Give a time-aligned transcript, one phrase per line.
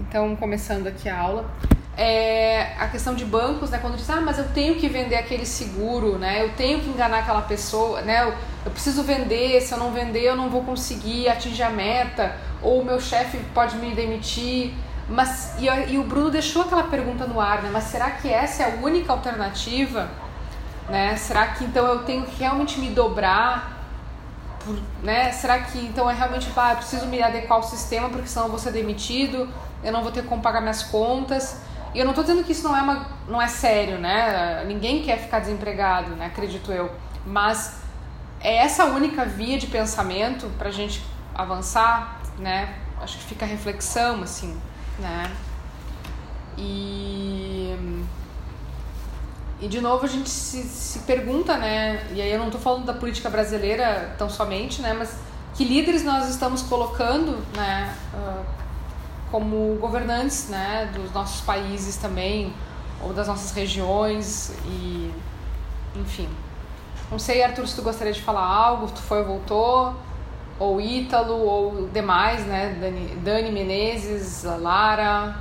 [0.00, 1.44] Então, começando aqui a aula.
[1.96, 3.78] É, a questão de bancos, né?
[3.78, 6.44] Quando diz, ah, mas eu tenho que vender aquele seguro, né?
[6.44, 8.24] Eu tenho que enganar aquela pessoa, né?
[8.24, 8.34] Eu,
[8.64, 12.80] eu preciso vender, se eu não vender eu não vou conseguir atingir a meta, ou
[12.80, 14.74] o meu chefe pode me demitir.
[15.08, 17.70] Mas, e, e, o Bruno deixou aquela pergunta no ar, né?
[17.72, 20.10] Mas será que essa é a única alternativa?
[20.88, 21.16] Né?
[21.16, 23.72] Será que então eu tenho que realmente me dobrar?
[24.64, 25.30] Por, né?
[25.30, 28.50] Será que então é realmente, ah, eu preciso me adequar ao sistema porque senão eu
[28.50, 29.48] vou ser demitido,
[29.84, 31.60] eu não vou ter como pagar minhas contas?
[31.94, 34.64] E eu não estou dizendo que isso não é, uma, não é sério, né?
[34.66, 36.26] Ninguém quer ficar desempregado, né?
[36.26, 36.90] Acredito eu.
[37.24, 37.80] Mas
[38.40, 42.74] é essa única via de pensamento para a gente avançar, né?
[43.00, 44.60] Acho que fica a reflexão, assim,
[44.98, 45.30] né?
[46.58, 47.54] E
[49.60, 52.06] e de novo a gente se, se pergunta, né?
[52.12, 54.92] E aí eu não estou falando da política brasileira tão somente, né?
[54.92, 55.16] Mas
[55.54, 57.94] que líderes nós estamos colocando, né?
[58.12, 58.44] Uh,
[59.34, 60.88] como governantes, né?
[60.94, 62.54] Dos nossos países também
[63.02, 65.12] ou das nossas regiões e
[65.96, 66.28] enfim.
[67.10, 69.96] Não sei, Arthur, se tu gostaria de falar algo, tu foi ou voltou,
[70.56, 72.78] ou Ítalo, ou demais, né?
[72.80, 75.34] Dani, Dani Menezes, Lara.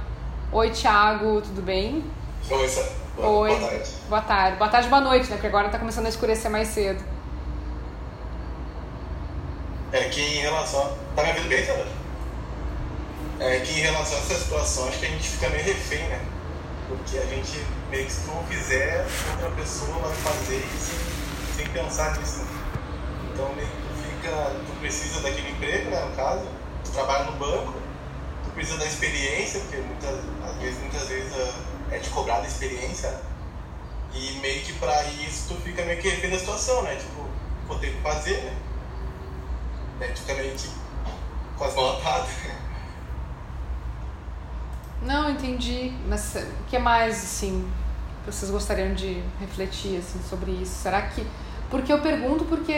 [0.52, 2.04] Oi, Thiago, tudo bem?
[2.50, 2.70] Oi,
[3.20, 3.50] Oi.
[3.50, 3.90] Boa tarde.
[4.10, 4.58] Boa tarde.
[4.58, 5.36] Boa tarde, boa noite, né?
[5.36, 7.04] Porque agora tá começando a escurecer mais cedo.
[9.92, 10.98] É que em relação.
[11.16, 12.03] Tá me ouvindo bem, Sandra?
[13.40, 16.26] É que em relação a essa situação, acho que a gente fica meio refém, né?
[16.88, 20.94] Porque a gente, meio que se tu fizer, outra pessoa vai fazer isso
[21.56, 22.40] sem, pensar nisso.
[22.40, 22.48] Né?
[23.32, 24.56] Então, meio que fica.
[24.68, 26.06] Tu precisa daquele emprego, né?
[26.06, 26.46] No caso,
[26.84, 27.74] tu trabalha no banco,
[28.44, 31.34] tu precisa da experiência, porque muitas, às vezes, muitas vezes.
[31.34, 33.22] Uh, é te cobrar da experiência.
[34.14, 36.96] E meio que pra isso tu fica meio que refém da situação, né?
[36.96, 37.28] Tipo,
[37.68, 38.54] vou ter que fazer,
[40.00, 40.08] né?
[40.14, 40.70] Tu fica meio que
[41.58, 41.74] com as.
[45.06, 45.92] Não, entendi.
[46.08, 47.70] Mas o que mais, assim,
[48.26, 50.82] vocês gostariam de refletir, assim, sobre isso?
[50.82, 51.26] Será que...
[51.70, 52.74] Porque eu pergunto porque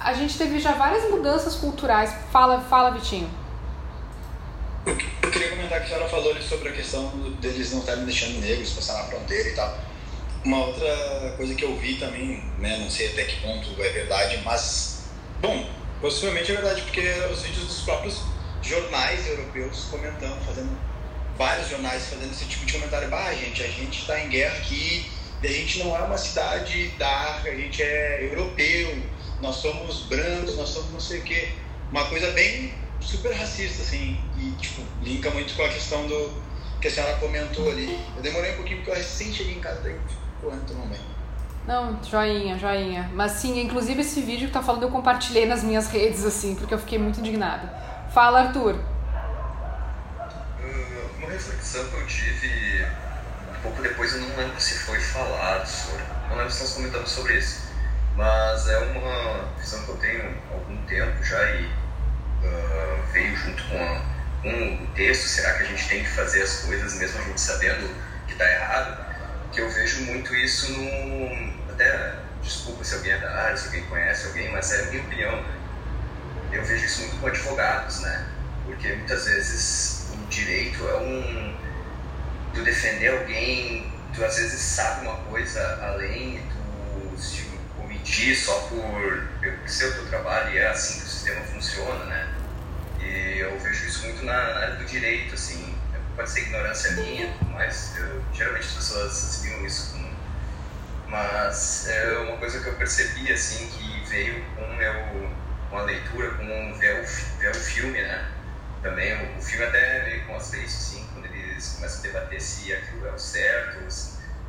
[0.00, 2.12] a gente teve já várias mudanças culturais.
[2.32, 3.30] Fala, fala Vitinho.
[4.84, 4.96] Eu,
[5.30, 7.08] queria comentar que a senhora falou sobre a questão
[7.40, 9.78] deles não estarem deixando negros passar na fronteira e tal.
[10.44, 14.40] Uma outra coisa que eu vi também, né, não sei até que ponto é verdade,
[14.44, 15.04] mas,
[15.40, 17.00] bom, possivelmente é verdade, porque
[17.32, 18.22] os vídeos dos próprios
[18.60, 20.76] jornais europeus comentando, fazendo
[21.42, 23.08] vários jornais fazendo esse tipo de comentário.
[23.08, 25.10] Bah, gente, a gente está em guerra aqui,
[25.42, 28.96] a gente não é uma cidade da África, a gente é europeu,
[29.40, 31.48] nós somos brancos, nós somos não sei o quê.
[31.90, 36.32] Uma coisa bem super racista, assim, e, tipo, linka muito com a questão do
[36.80, 37.98] que a senhora comentou ali.
[38.16, 39.96] Eu demorei um pouquinho porque eu recém cheguei em casa, daí
[40.40, 41.12] correndo tomar banho.
[41.66, 43.10] Não, joinha, joinha.
[43.14, 46.72] Mas sim, inclusive esse vídeo que tá falando eu compartilhei nas minhas redes, assim, porque
[46.72, 47.68] eu fiquei muito indignada.
[48.14, 48.91] Fala, Arthur.
[51.32, 52.86] Reflexão que eu tive
[53.48, 56.04] um pouco depois, eu não lembro se foi falado sobre.
[56.28, 57.62] Não lembro se nós comentamos sobre isso.
[58.14, 63.64] Mas é uma visão que eu tenho há algum tempo já e uh, veio junto
[63.64, 64.04] com, a,
[64.42, 67.40] com o texto, será que a gente tem que fazer as coisas mesmo a gente
[67.40, 67.88] sabendo
[68.26, 69.06] que está errado?
[69.52, 71.72] Que eu vejo muito isso no.
[71.72, 75.02] Até, desculpa se alguém é da área, se alguém conhece alguém, mas é a minha
[75.02, 75.44] opinião.
[76.52, 78.28] Eu vejo isso muito com advogados, né?
[78.66, 80.01] Porque muitas vezes
[80.32, 81.54] direito é um.
[82.54, 87.46] Tu defender alguém, tu às vezes sabe uma coisa além, tu se
[87.78, 89.28] omitir só por
[89.66, 92.34] ser o teu trabalho e é assim que o sistema funciona, né?
[93.00, 95.74] E eu vejo isso muito na, área do direito, assim.
[96.14, 100.12] Pode ser ignorância minha, mas eu, geralmente as pessoas assimilam isso com.
[101.08, 105.30] Mas é uma coisa que eu percebi, assim, que veio com, meu,
[105.70, 108.28] com a leitura, com ver o, ver o filme, né?
[108.82, 112.74] Também, o, filme até veio com as leis, assim, quando eles começam a debater se
[112.74, 113.78] aquilo é o certo,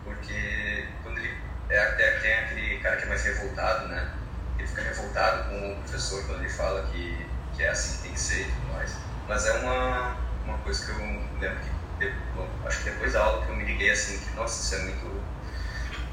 [0.04, 1.38] porque quando ele.
[1.70, 4.12] É, até tem aquele cara que é mais revoltado, né?
[4.58, 8.14] Ele fica revoltado com o professor quando ele fala que que é assim que tem
[8.14, 8.96] que ser e tudo mais.
[9.28, 10.98] Mas é uma, uma coisa que eu
[11.40, 11.60] lembro
[12.00, 14.76] que, bom, acho que depois da aula que eu me liguei assim, que nossa, isso
[14.76, 15.24] é muito.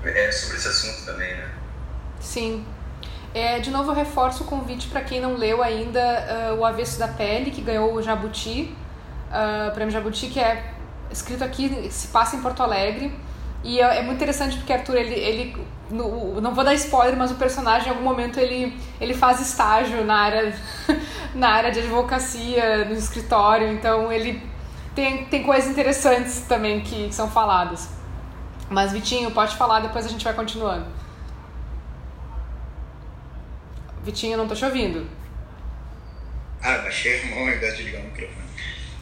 [0.05, 1.51] É sobre esse assunto também, né?
[2.21, 2.67] Sim.
[3.33, 6.01] É, de novo, eu reforço o convite para quem não leu ainda
[6.53, 8.75] uh, O Avesso da Pele, que ganhou o Jabuti,
[9.31, 10.75] uh, o prêmio Jabuti, que é
[11.11, 13.13] escrito aqui, se passa em Porto Alegre.
[13.63, 15.57] E é, é muito interessante porque Arthur, ele, ele
[15.91, 20.05] no, não vou dar spoiler, mas o personagem em algum momento ele, ele faz estágio
[20.05, 20.55] na área
[21.35, 24.43] na área de advocacia, no escritório, então ele
[24.95, 27.89] tem, tem coisas interessantes também que, que são faladas.
[28.69, 30.87] Mas Vitinho, pode falar, depois a gente vai continuando.
[34.11, 35.09] Vitinho, não tô te ouvindo.
[36.61, 38.49] Ah, baixei a mão ao invés de ligar o microfone.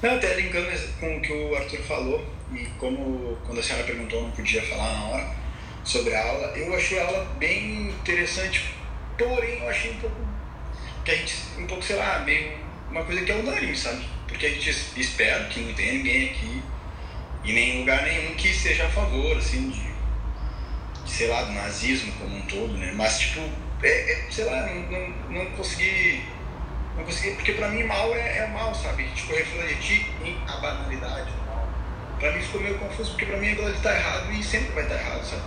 [0.03, 0.69] Não, até linkando
[1.01, 4.93] com o que o Arthur falou, e como quando a senhora perguntou, não podia falar
[4.93, 5.31] na hora
[5.83, 8.75] sobre a aula, eu achei a aula bem interessante,
[9.17, 10.17] porém eu achei um pouco,
[11.07, 12.53] que a gente, um pouco, sei lá, meio
[12.91, 14.05] uma coisa que é unânime, sabe?
[14.27, 14.69] Porque a gente
[15.01, 16.63] espera que não tenha ninguém aqui,
[17.47, 19.81] em nenhum lugar nenhum, que seja a favor, assim, de,
[21.03, 22.93] de sei lá, do nazismo como um todo, né?
[22.95, 23.41] Mas, tipo,
[23.83, 26.23] é, é, sei lá, não, não, não consegui
[26.99, 29.05] não consegui, porque pra mim mal é, é mal, sabe?
[29.15, 31.69] Tipo, refletir em a banalidade do mal.
[32.19, 34.83] Pra mim ficou meio confuso, porque pra mim aquilo ali tá errado e sempre vai
[34.83, 35.43] estar tá errado, sabe?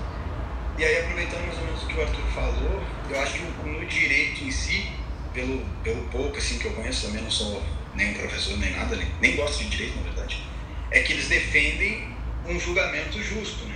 [0.77, 3.85] E aí, aproveitando mais ou menos o que o Arthur falou, eu acho que no
[3.85, 4.89] direito em si,
[5.33, 7.61] pelo, pelo pouco assim que eu conheço, também não sou
[7.93, 10.41] nem professor nem nada, nem, nem gosto de direito, na verdade,
[10.89, 12.15] é que eles defendem
[12.47, 13.75] um julgamento justo, né?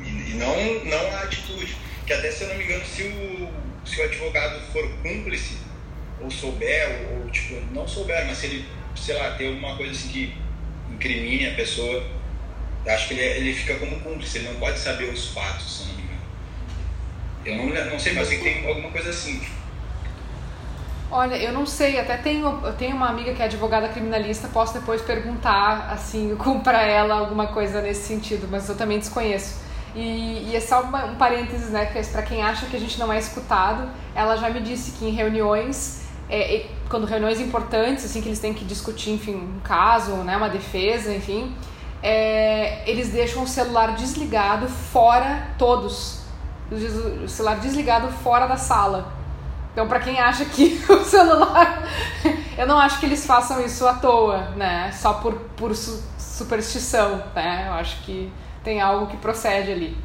[0.00, 0.54] E, e não,
[0.84, 1.76] não a atitude.
[2.10, 3.48] Que até, se eu não me engano, se o,
[3.86, 5.58] se o advogado for cúmplice
[6.20, 8.64] ou souber, ou, ou, tipo, não souber, mas se ele,
[8.96, 10.34] sei lá, tem alguma coisa assim que
[10.92, 12.04] incrimine a pessoa,
[12.84, 15.86] acho que ele, ele fica como cúmplice, ele não pode saber os fatos, se eu
[15.86, 16.20] não me engano.
[17.44, 19.40] Eu não, não sei, mas tem alguma coisa assim.
[21.12, 24.74] Olha, eu não sei, até tenho, eu tenho uma amiga que é advogada criminalista, posso
[24.74, 29.69] depois perguntar, assim, para ela alguma coisa nesse sentido, mas eu também desconheço.
[29.94, 32.98] E, e é só uma, um parênteses, né, que para quem acha que a gente
[32.98, 36.00] não é escutado, ela já me disse que em reuniões
[36.30, 40.48] é, quando reuniões importantes, assim, que eles têm que discutir, enfim, um caso, né, uma
[40.48, 41.54] defesa, enfim,
[42.02, 46.20] é, eles deixam o celular desligado fora, todos,
[46.70, 49.12] o celular desligado fora da sala.
[49.72, 51.82] Então, para quem acha que o celular,
[52.56, 57.66] eu não acho que eles façam isso à toa, né, só por, por superstição, né,
[57.68, 59.96] eu acho que tem algo que procede ali.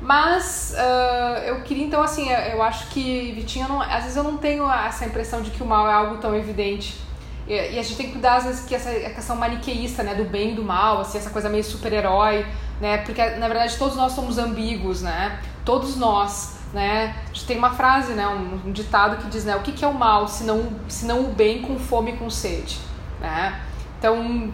[0.00, 4.36] Mas uh, eu queria então assim, eu acho que Vitinho, não, às vezes eu não
[4.36, 7.00] tenho essa impressão de que o mal é algo tão evidente.
[7.48, 10.24] E, e a gente tem que cuidar às vezes que essa questão maniqueísta, né, do
[10.24, 12.44] bem e do mal, assim, essa coisa meio super-herói,
[12.80, 12.98] né?
[12.98, 15.40] Porque na verdade todos nós somos ambíguos, né?
[15.64, 17.16] Todos nós, né?
[17.24, 19.84] A gente tem uma frase, né, um, um ditado que diz, né, o que, que
[19.84, 22.78] é o mal, se não, se não o bem com fome e com sede,
[23.20, 23.62] né?
[23.98, 24.52] Então,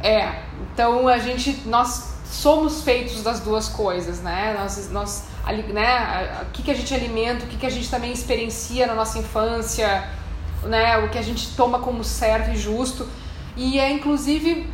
[0.00, 0.42] é,
[0.72, 4.56] então a gente nós somos feitos das duas coisas, né?
[4.58, 5.24] Nós, nós,
[5.72, 6.42] né?
[6.42, 9.18] O que, que a gente alimenta, o que, que a gente também experiencia na nossa
[9.18, 10.08] infância,
[10.64, 10.98] né?
[10.98, 13.08] O que a gente toma como certo e justo.
[13.56, 14.68] E é inclusive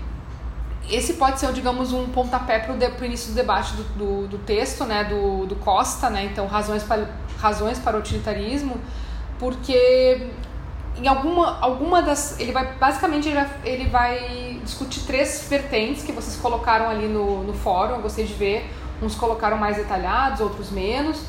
[0.88, 4.84] esse pode ser, digamos, um pontapé para o início do debate do, do, do, texto,
[4.84, 7.08] né, do, do Costa, né, então razões para,
[7.38, 8.80] razões para o utilitarismo,
[9.38, 10.26] porque
[10.96, 12.38] em alguma, alguma das.
[12.40, 12.74] Ele vai.
[12.74, 17.96] Basicamente, ele vai, ele vai discutir três vertentes que vocês colocaram ali no, no fórum.
[17.96, 18.70] Eu gostei de ver.
[19.02, 21.22] Uns colocaram mais detalhados, outros menos.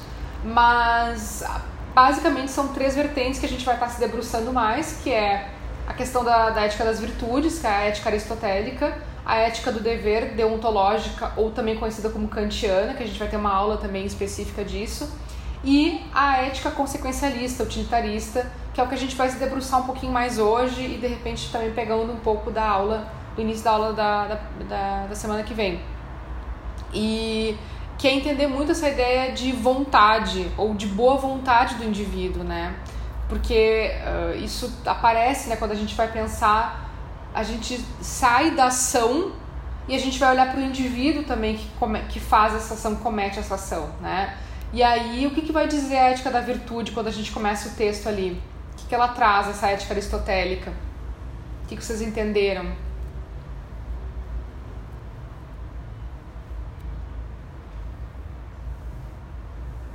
[0.44, 1.44] Mas
[1.94, 5.50] basicamente são três vertentes que a gente vai estar se debruçando mais, que é
[5.88, 9.80] a questão da, da ética das virtudes, que é a ética aristotélica, a ética do
[9.80, 14.06] dever deontológica, ou também conhecida como kantiana, que a gente vai ter uma aula também
[14.06, 15.12] específica disso,
[15.64, 19.84] e a ética consequencialista, utilitarista, que é o que a gente vai se debruçar um
[19.84, 23.72] pouquinho mais hoje e de repente também pegando um pouco da aula, do início da
[23.72, 25.82] aula da, da, da, da semana que vem.
[26.94, 27.58] E
[27.98, 32.76] que é entender muito essa ideia de vontade ou de boa vontade do indivíduo, né?
[33.30, 36.90] Porque uh, isso aparece, né, quando a gente vai pensar,
[37.34, 39.32] a gente sai da ação
[39.88, 42.96] e a gente vai olhar para o indivíduo também que, come, que faz essa ação,
[42.96, 44.38] comete essa ação, né?
[44.74, 47.70] E aí, o que, que vai dizer a ética da virtude quando a gente começa
[47.70, 48.42] o texto ali?
[48.82, 50.72] que, que ela traz, essa ética aristotélica?
[51.64, 52.72] O que, que vocês entenderam?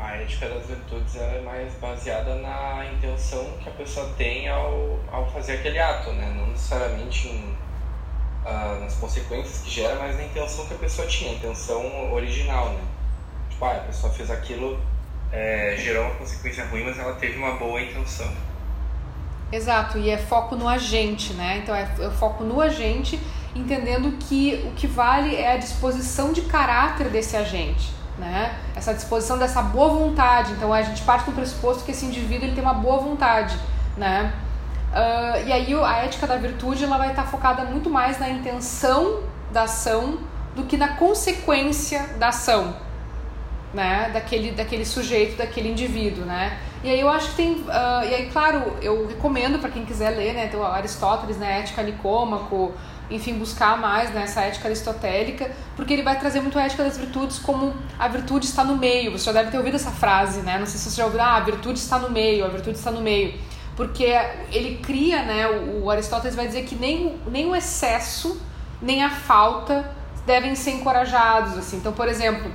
[0.06, 5.28] A ética das virtudes é mais baseada na intenção que a pessoa tem ao, ao
[5.32, 6.32] fazer aquele ato, né?
[6.36, 7.56] não necessariamente em,
[8.44, 12.68] uh, nas consequências que gera, mas na intenção que a pessoa tinha, a intenção original.
[12.68, 12.84] Né?
[13.50, 14.80] Tipo, ah, a pessoa fez aquilo,
[15.32, 18.30] é, gerou uma consequência ruim, mas ela teve uma boa intenção.
[19.50, 21.58] Exato, e é foco no agente, né?
[21.64, 23.18] Então é, é foco no agente,
[23.56, 28.56] entendendo que o que vale é a disposição de caráter desse agente, né?
[28.74, 30.52] Essa disposição dessa boa vontade.
[30.52, 33.56] Então a gente parte do pressuposto que esse indivíduo ele tem uma boa vontade,
[33.96, 34.32] né?
[34.92, 39.20] Uh, e aí a ética da virtude ela vai estar focada muito mais na intenção
[39.52, 40.18] da ação
[40.54, 42.74] do que na consequência da ação,
[43.74, 44.10] né?
[44.12, 46.58] Daquele, daquele sujeito, daquele indivíduo, né?
[46.82, 47.52] E aí eu acho que tem.
[47.52, 50.46] Uh, e aí, claro, eu recomendo para quem quiser ler, né?
[50.46, 51.60] Tem o Aristóteles, né?
[51.60, 52.72] Ética Nicômaco,
[53.10, 56.96] enfim, buscar mais nessa né, ética aristotélica, porque ele vai trazer muito a ética das
[56.96, 59.12] virtudes como a virtude está no meio.
[59.12, 60.58] Você já deve ter ouvido essa frase, né?
[60.58, 62.90] Não sei se você já ouviu, ah, a virtude está no meio, a virtude está
[62.90, 63.34] no meio.
[63.76, 64.06] Porque
[64.50, 65.46] ele cria, né?
[65.48, 68.40] O, Aristóteles vai dizer que nem, nem o excesso
[68.80, 69.90] nem a falta
[70.26, 71.76] devem ser encorajados, assim.
[71.76, 72.50] Então, por exemplo,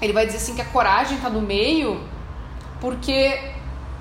[0.00, 2.00] ele vai dizer assim que a coragem está no meio
[2.80, 3.40] porque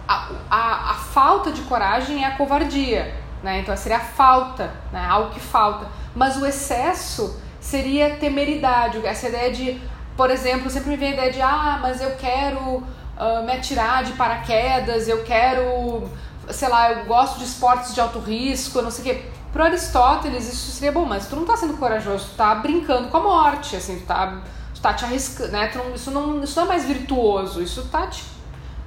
[0.08, 3.60] a, a, a, falta de coragem é a covardia, né?
[3.60, 5.06] Então seria a falta, né?
[5.08, 5.88] Algo que falta.
[6.16, 9.06] Mas o excesso seria temeridade.
[9.06, 9.82] Essa ideia de,
[10.16, 14.04] por exemplo, sempre me vem a ideia de ah, mas eu quero uh, me atirar
[14.04, 16.10] de paraquedas, eu quero,
[16.50, 19.26] sei lá, eu gosto de esportes de alto risco, não sei o quê.
[19.52, 23.18] Para Aristóteles isso seria bom, mas tu não está sendo corajoso, tu tá brincando com
[23.18, 24.42] a morte, assim, tu tá,
[24.74, 25.72] tu tá te arriscando, né?
[25.76, 28.24] Não, isso, não, isso não é mais virtuoso, isso tá te,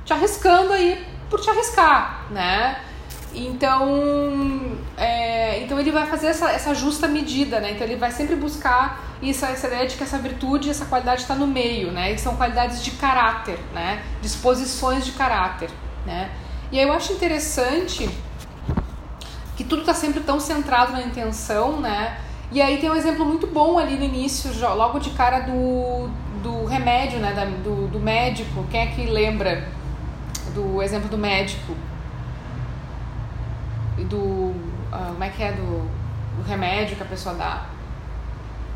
[0.05, 2.81] te arriscando aí por te arriscar, né?
[3.35, 7.73] Então, é, então ele vai fazer essa, essa justa medida, né?
[7.73, 11.35] Então ele vai sempre buscar isso, essa ideia de que essa virtude, essa qualidade está
[11.35, 12.13] no meio, né?
[12.13, 14.03] E são qualidades de caráter, né?
[14.23, 15.71] Disposições de caráter,
[16.07, 16.31] né?
[16.73, 18.09] E aí eu acho interessante
[19.57, 22.19] que tudo está sempre tão centrado na intenção, né?
[22.53, 26.09] E aí tem um exemplo muito bom ali no início, logo de cara do,
[26.43, 27.33] do remédio, né?
[27.33, 28.65] Da, do, do médico.
[28.71, 29.69] Quem é que lembra
[30.55, 31.75] do exemplo do médico?
[33.99, 34.19] E do.
[34.19, 34.55] Uh,
[34.91, 35.53] como é que é?
[35.53, 35.89] Do,
[36.37, 37.67] do remédio que a pessoa dá?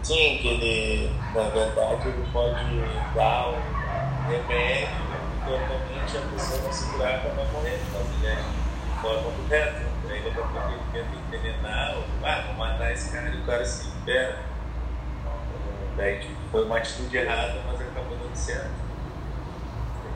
[0.03, 2.55] Sim, que ele, na verdade, ele pode
[3.15, 4.89] dar um remédio
[5.45, 9.91] que normalmente a pessoa não se cura para morrer, mas ele é de forma correta
[10.11, 13.45] Aí daqui a pouco ele tenta envenenar, ou ah, vou matar esse cara, e o
[13.45, 14.41] cara se libera.
[15.97, 18.71] Daí tipo, foi uma atitude errada, mas acabou dando certo.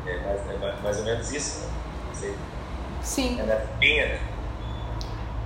[0.07, 1.73] É mais, é mais ou menos isso, né?
[2.13, 2.37] Sei.
[3.03, 3.41] Sim.
[3.41, 4.21] É na pinha, né?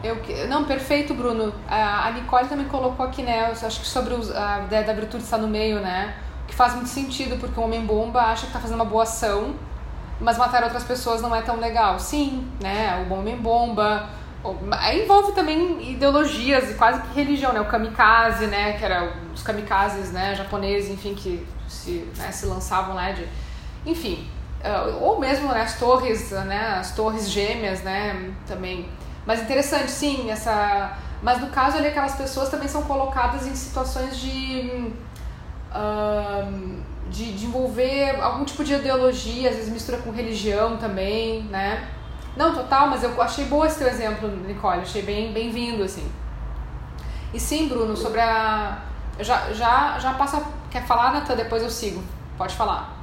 [0.02, 0.16] Eu,
[0.48, 1.52] não, perfeito, Bruno.
[1.68, 3.50] A Nicole também colocou aqui, né?
[3.50, 6.14] Acho que sobre a ideia da virtude estar no meio, né?
[6.46, 9.54] Que faz muito sentido, porque o homem-bomba acha que está fazendo uma boa ação,
[10.20, 11.98] mas matar outras pessoas não é tão legal.
[11.98, 13.06] Sim, né?
[13.08, 14.08] O homem-bomba,
[14.72, 17.60] Aí envolve também ideologias e quase que religião, né?
[17.60, 18.74] O kamikaze, né?
[18.74, 20.34] Que era os kamikazes, né?
[20.34, 22.30] Japoneses, enfim, que se, né?
[22.30, 23.26] se lançavam lá de...
[23.84, 24.28] Enfim,
[24.64, 25.62] uh, ou mesmo né?
[25.62, 26.76] as torres, né?
[26.78, 28.32] As torres gêmeas, né?
[28.46, 28.88] Também.
[29.28, 30.96] Mas interessante, sim, essa...
[31.22, 34.90] Mas no caso ali, aquelas pessoas também são colocadas em situações de...
[35.70, 41.86] Uh, de, de envolver algum tipo de ideologia, às vezes mistura com religião também, né?
[42.36, 46.10] Não, total, mas eu achei boa esse teu exemplo, Nicole, achei bem bem-vindo, assim.
[47.34, 48.78] E sim, Bruno, sobre a.
[49.20, 50.42] Já, já, já passa.
[50.70, 51.36] Quer falar, Natan?
[51.36, 52.02] Depois eu sigo.
[52.38, 52.97] Pode falar.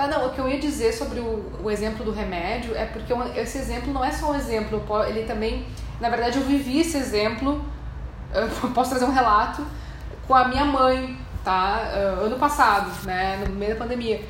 [0.00, 3.12] Tá, não, o que eu ia dizer sobre o, o exemplo do remédio é porque
[3.38, 5.66] esse exemplo não é só um exemplo, ele também.
[6.00, 7.62] Na verdade, eu vivi esse exemplo,
[8.74, 9.62] posso trazer um relato,
[10.26, 11.80] com a minha mãe, tá?
[12.22, 13.44] Ano passado, né?
[13.46, 14.22] No meio da pandemia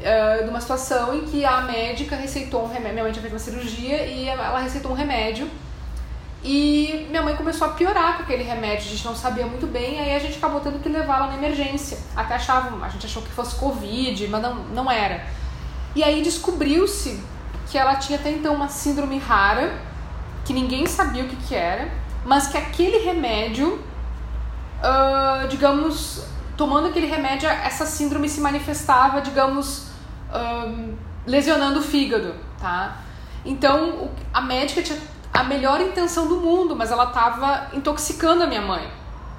[0.00, 2.92] uh, de uma situação em que a médica receitou um remédio.
[2.92, 5.46] Minha mãe tinha feito uma cirurgia e ela receitou um remédio.
[6.42, 9.98] E minha mãe começou a piorar com aquele remédio, a gente não sabia muito bem,
[9.98, 11.98] aí a gente acabou tendo que levá-la na emergência.
[12.14, 15.26] Até achava, a gente achou que fosse Covid, mas não, não era.
[15.96, 17.20] E aí descobriu-se
[17.68, 19.78] que ela tinha até então uma síndrome rara,
[20.44, 21.90] que ninguém sabia o que, que era,
[22.24, 23.74] mas que aquele remédio,
[24.78, 26.24] uh, digamos,
[26.56, 29.88] tomando aquele remédio, essa síndrome se manifestava, digamos,
[30.32, 30.94] um,
[31.26, 32.98] lesionando o fígado, tá?
[33.44, 34.98] Então, a médica tinha
[35.32, 38.90] a melhor intenção do mundo, mas ela estava intoxicando a minha mãe,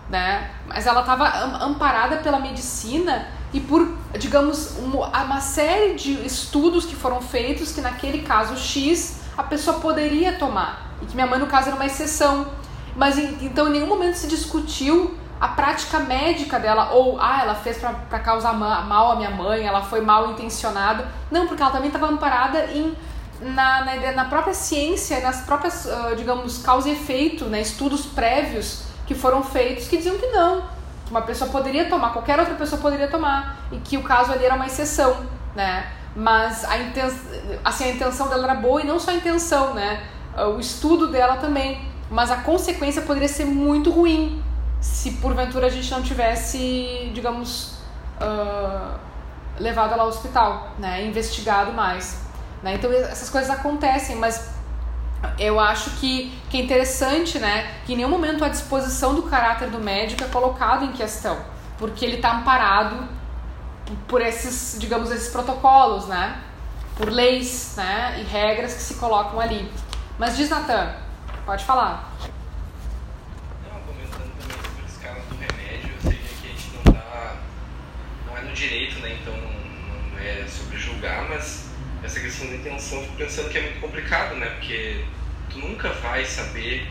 [0.10, 0.52] né?
[0.68, 1.28] Mas ela estava
[1.64, 7.82] amparada pela medicina e por, digamos, uma, uma série de estudos que foram feitos que
[7.82, 11.86] naquele caso X a pessoa poderia tomar e que minha mãe no caso era uma
[11.86, 12.48] exceção.
[12.96, 17.78] Mas então em nenhum momento se discutiu a prática médica dela, ou ah, ela fez
[17.78, 21.08] para causar mal à minha mãe, ela foi mal intencionada.
[21.32, 22.94] Não, porque ela também estava amparada em,
[23.42, 28.84] na, na, na, própria ciência, nas próprias, uh, digamos, causa e efeito, né, estudos prévios
[29.06, 30.62] que foram feitos que diziam que não,
[31.06, 34.46] que uma pessoa poderia tomar, qualquer outra pessoa poderia tomar, e que o caso ali
[34.46, 35.92] era uma exceção, né?
[36.16, 37.04] Mas a, inten
[37.64, 40.04] assim, a intenção dela era boa e não só a intenção, né?
[40.56, 44.44] O estudo dela também, mas a consequência poderia ser muito ruim,
[44.82, 47.74] se porventura a gente não tivesse, digamos,
[48.22, 48.98] uh,
[49.60, 52.29] levado ela ao hospital, né, investigado mais.
[52.62, 52.76] Né?
[52.76, 54.50] Então essas coisas acontecem, mas
[55.38, 59.70] eu acho que, que é interessante, né, que em nenhum momento a disposição do caráter
[59.70, 61.38] do médico é colocado em questão,
[61.78, 63.08] porque ele está amparado
[64.08, 66.42] por esses, digamos, esses protocolos, né,
[66.96, 69.70] por leis, né, e regras que se colocam ali.
[70.18, 70.94] Mas diz Natan,
[71.46, 72.10] pode falar.
[78.60, 79.18] direito, né?
[79.22, 81.69] Então não, não é sobre julgar, mas
[82.04, 84.48] essa questão da intenção, fico pensando que é muito complicado, né?
[84.52, 85.04] Porque
[85.50, 86.88] tu nunca vai saber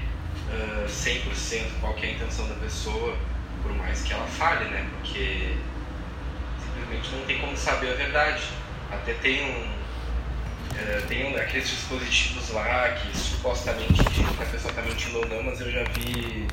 [0.50, 3.16] uh, 100% qual que é a intenção da pessoa,
[3.62, 4.88] por mais que ela fale, né?
[4.96, 5.56] Porque
[6.62, 8.42] simplesmente não tem como saber a verdade.
[8.90, 9.78] Até tem um.
[10.72, 15.26] Uh, tem um, aqueles dispositivos lá que supostamente dizem que a pessoa está mentindo ou
[15.26, 16.46] não, mas eu já vi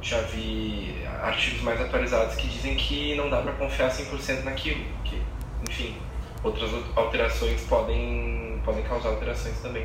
[0.00, 5.22] já vi artigos mais atualizados que dizem que não dá para confiar 100% naquilo, que,
[5.68, 5.96] enfim,
[6.42, 9.84] outras alterações podem, podem causar alterações também.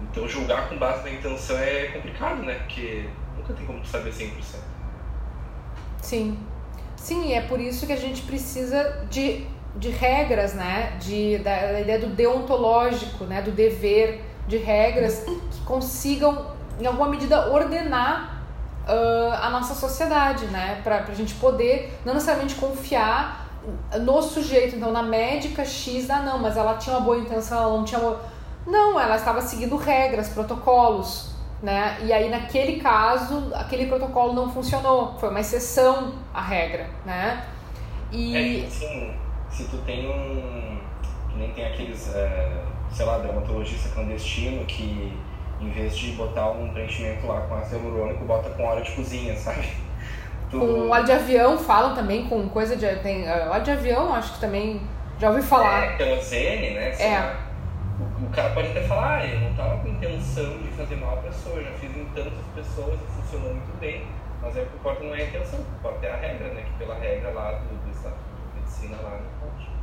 [0.00, 2.54] Então julgar com base na intenção é complicado, né?
[2.54, 4.30] Porque nunca tem como saber 100%.
[6.00, 6.38] Sim.
[6.96, 9.46] Sim, é por isso que a gente precisa de,
[9.76, 10.96] de regras, né?
[11.00, 13.42] De, da, da ideia do deontológico, né?
[13.42, 18.42] Do dever, de regras que consigam, em alguma medida, ordenar
[18.86, 20.80] uh, a nossa sociedade, né?
[20.82, 23.45] Para a gente poder não necessariamente confiar
[24.00, 27.76] no sujeito, então na médica X, ah não, mas ela tinha uma boa intenção, ela
[27.76, 28.20] não tinha uma...
[28.66, 31.98] Não, ela estava seguindo regras, protocolos, né?
[32.02, 37.44] E aí naquele caso, aquele protocolo não funcionou, foi uma exceção à regra, né?
[38.12, 38.62] E...
[38.62, 39.14] É, assim,
[39.50, 40.78] se tu tem um...
[41.30, 45.12] que nem tem aqueles, é, sei lá, dermatologista clandestino que
[45.60, 49.34] em vez de botar um preenchimento lá com ácido hialurônico, bota com óleo de cozinha,
[49.36, 49.66] sabe?
[50.50, 52.86] Com óleo de avião falam também, com coisa de.
[52.96, 54.80] Tem, uh, óleo de avião, acho que também
[55.18, 55.84] já ouvi falar.
[55.84, 56.92] É, querosene, né?
[56.92, 57.18] Sei é.
[57.18, 57.36] Lá.
[58.20, 61.14] O, o cara pode até falar, ah, eu não tava com intenção de fazer mal
[61.14, 64.06] à pessoa, já fiz em tantas pessoas e funcionou muito bem.
[64.42, 66.48] Mas aí o que importa não é a intenção, o que importa é a regra,
[66.48, 66.62] né?
[66.62, 68.14] Que pela regra lá do, do estado
[68.54, 69.76] de medicina lá não pode.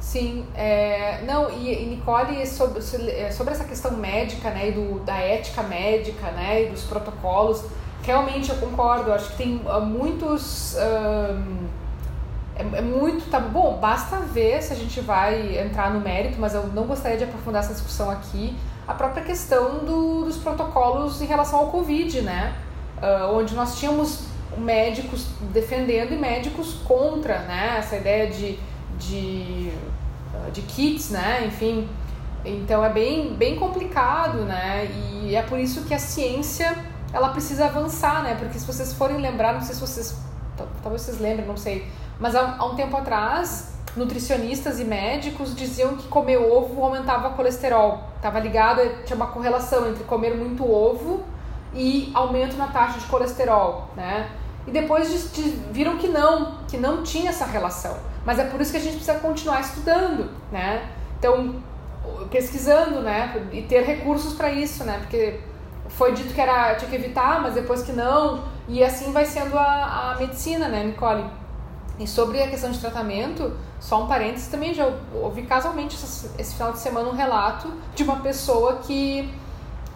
[0.00, 5.00] Sim, é, não, e, e Nicole, sobre, é, sobre essa questão médica, né, e do,
[5.00, 7.64] da ética médica, né, e dos protocolos,
[8.04, 10.76] realmente eu concordo, acho que tem uh, muitos...
[10.76, 11.66] Um,
[12.56, 16.54] é, é, muito, tá bom, basta ver se a gente vai entrar no mérito, mas
[16.54, 18.56] eu não gostaria de aprofundar essa discussão aqui,
[18.86, 22.54] a própria questão do, dos protocolos em relação ao Covid, né,
[22.98, 28.56] uh, onde nós tínhamos médicos defendendo e médicos contra, né, essa ideia de
[28.98, 29.72] de,
[30.52, 31.44] de kits, né?
[31.46, 31.88] Enfim,
[32.44, 34.88] então é bem, bem complicado, né?
[35.22, 36.76] E é por isso que a ciência
[37.14, 38.34] ela precisa avançar, né?
[38.34, 40.16] Porque se vocês forem lembrar, não sei se vocês
[40.82, 45.96] talvez vocês lembrem, não sei, mas há, há um tempo atrás nutricionistas e médicos diziam
[45.96, 48.02] que comer ovo aumentava colesterol.
[48.20, 51.22] Tava ligado, tinha uma correlação entre comer muito ovo
[51.72, 54.30] e aumento na taxa de colesterol, né?
[54.66, 57.96] E depois de, de, viram que não, que não tinha essa relação.
[58.24, 60.90] Mas é por isso que a gente precisa continuar estudando, né?
[61.18, 61.62] Então,
[62.30, 63.48] pesquisando, né?
[63.52, 64.98] E ter recursos para isso, né?
[64.98, 65.40] Porque
[65.96, 68.44] foi dito que era tinha que evitar, mas depois que não.
[68.66, 71.24] E assim vai sendo a, a medicina, né, Nicole?
[71.98, 76.72] E sobre a questão de tratamento, só um parênteses, também já ouvi casualmente esse, final
[76.72, 79.32] de semana um relato de uma pessoa que,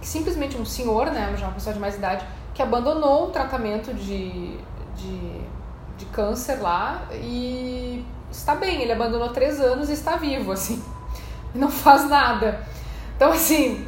[0.01, 3.93] que simplesmente, um senhor, né, já uma pessoa de mais idade, que abandonou um tratamento
[3.93, 4.57] de,
[4.95, 5.41] de,
[5.97, 10.81] de câncer lá e está bem, ele abandonou três anos e está vivo, assim,
[11.53, 12.65] não faz nada.
[13.17, 13.85] Então, assim,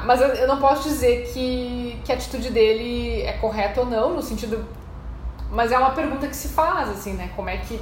[0.00, 4.14] mas eu, eu não posso dizer que, que a atitude dele é correta ou não,
[4.14, 4.64] no sentido.
[5.50, 7.30] Mas é uma pergunta que se faz, assim, né?
[7.36, 7.78] Como é que.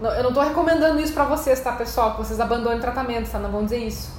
[0.00, 2.12] Eu não estou recomendando isso para vocês, tá, pessoal?
[2.12, 3.38] Que vocês abandonem o tratamento, tá?
[3.38, 4.12] Não vão dizer isso.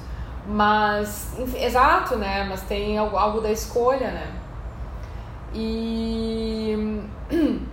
[0.48, 2.46] Mas, enfim, exato, né?
[2.50, 4.32] Mas tem algo, algo da escolha, né?
[5.54, 7.04] E.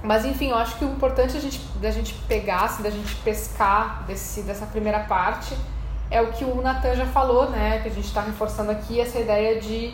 [0.00, 3.16] Mas enfim, eu acho que o importante a gente, da gente pegar, assim, da gente
[3.16, 5.56] pescar desse, dessa primeira parte
[6.10, 7.80] é o que o Natan já falou, né?
[7.80, 9.92] Que a gente está reforçando aqui, essa ideia de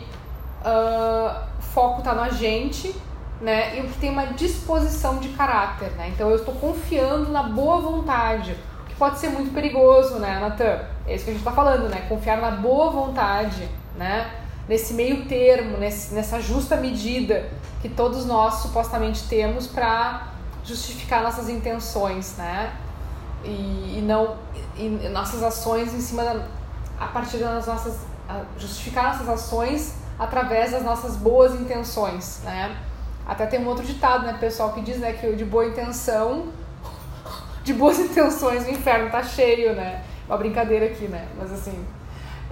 [0.61, 2.95] uh, foco tá na gente,
[3.41, 3.77] né?
[3.77, 6.09] E o que tem uma disposição de caráter, né?
[6.13, 10.79] Então eu estou confiando na boa vontade, o que pode ser muito perigoso, né, Natan?
[11.05, 12.05] É isso que a gente está falando, né?
[12.07, 14.31] Confiar na boa vontade, né?
[14.67, 17.45] Nesse meio termo, nesse, nessa justa medida
[17.81, 20.29] que todos nós supostamente temos para
[20.63, 22.73] justificar nossas intenções, né?
[23.45, 24.37] E, e não
[24.77, 26.45] e nossas ações em cima da,
[26.99, 27.97] a partir das nossas
[28.57, 32.75] justificar nossas ações através das nossas boas intenções, né?
[33.25, 36.47] Até tem um outro ditado, né, pessoal, que diz, né, que de boa intenção,
[37.63, 40.03] de boas intenções o inferno tá cheio, né?
[40.27, 41.27] Uma brincadeira aqui, né?
[41.37, 41.85] Mas assim,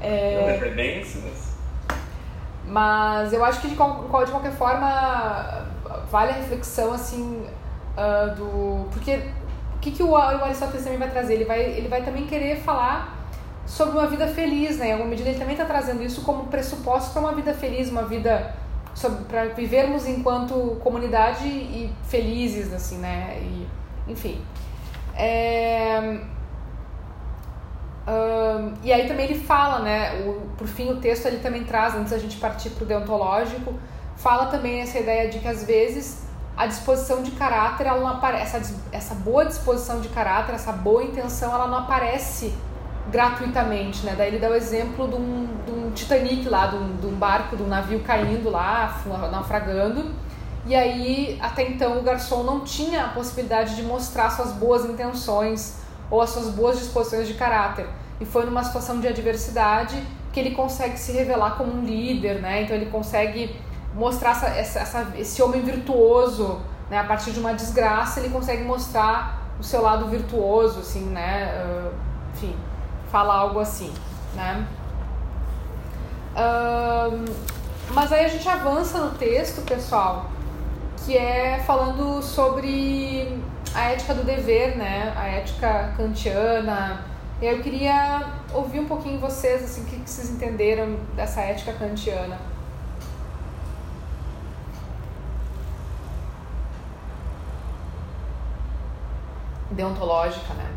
[0.02, 0.34] é...
[0.36, 0.58] É
[2.68, 3.34] mas...
[3.34, 5.66] Eu acho que de, de qualquer forma
[6.10, 7.46] vale a reflexão assim
[7.98, 9.30] uh, do porque
[9.84, 11.34] que, que o, Aristóteles também vai trazer?
[11.34, 13.28] Ele vai, ele vai também querer falar
[13.66, 14.90] sobre uma vida feliz, né?
[14.90, 18.04] Em alguma medida ele também está trazendo isso como pressuposto para uma vida feliz, uma
[18.04, 18.56] vida
[19.28, 23.38] para vivermos enquanto comunidade e felizes, assim, né?
[23.42, 23.68] E,
[24.08, 24.42] enfim.
[25.16, 26.20] É...
[28.06, 30.22] Uh, e aí também ele fala, né?
[30.26, 33.74] O, por fim, o texto ele também traz, antes da gente partir para o deontológico,
[34.16, 36.23] fala também essa ideia de que às vezes
[36.56, 41.04] a disposição de caráter, ela não aparece, essa, essa boa disposição de caráter, essa boa
[41.04, 42.54] intenção, ela não aparece
[43.12, 44.14] gratuitamente, né?
[44.16, 47.16] Daí ele dá o exemplo de um, de um Titanic lá, de um, de um
[47.16, 50.14] barco, de um navio caindo lá, naufragando.
[50.66, 55.80] E aí, até então, o garçom não tinha a possibilidade de mostrar suas boas intenções
[56.10, 57.88] ou as suas boas disposições de caráter.
[58.22, 62.62] E foi numa situação de adversidade que ele consegue se revelar como um líder, né?
[62.62, 63.54] Então ele consegue
[63.94, 67.00] mostrar essa, essa, esse homem virtuoso, né?
[67.00, 71.64] A partir de uma desgraça ele consegue mostrar o seu lado virtuoso, assim, né?
[71.66, 71.94] Uh,
[72.34, 72.56] enfim,
[73.12, 73.94] falar algo assim,
[74.36, 74.66] né?
[76.36, 77.26] Uh,
[77.94, 80.26] mas aí a gente avança no texto, pessoal,
[81.06, 83.40] que é falando sobre
[83.74, 85.14] a ética do dever, né?
[85.16, 87.06] A ética kantiana.
[87.42, 92.38] Eu queria ouvir um pouquinho vocês, assim, o que vocês entenderam dessa ética kantiana.
[99.74, 100.70] Deontológica, né?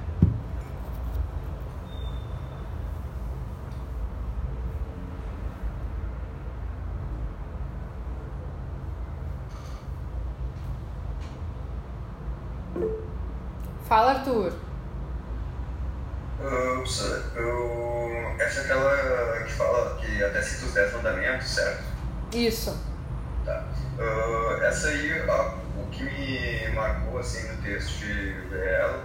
[13.87, 14.53] Fala, Arthur.
[16.41, 16.85] Uh,
[17.37, 21.85] eu, essa é aquela que fala, que até cita os 10 mandamentos, certo?
[22.33, 22.77] Isso.
[23.45, 23.65] Tá.
[23.99, 25.55] Uh, essa aí, a,
[25.97, 29.05] que me marcou assim no texto de ela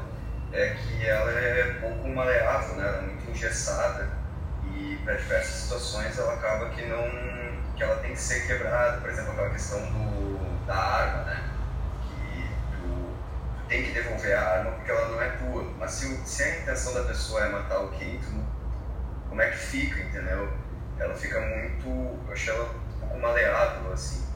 [0.53, 2.87] é que ela é pouco maleável, né?
[2.87, 4.09] Ela é muito engessada
[4.65, 7.09] e para diversas situações ela acaba que não
[7.75, 11.51] que ela tem que ser quebrada, por exemplo aquela questão do, da arma, né?
[13.71, 15.63] tem que devolver a arma porque ela não é tua.
[15.79, 18.27] Mas se, se a intenção da pessoa é matar o quinto,
[19.29, 20.51] como é que fica, entendeu?
[20.99, 21.87] Ela fica muito,
[22.27, 24.30] eu acho ela um pouco maleável, assim.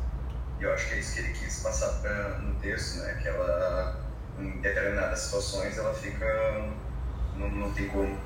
[0.59, 3.17] E eu acho que é isso que ele quis passar pra, no texto, né?
[3.21, 3.95] Que ela,
[4.39, 6.69] em determinadas situações, ela fica,
[7.37, 8.17] não, não tem como.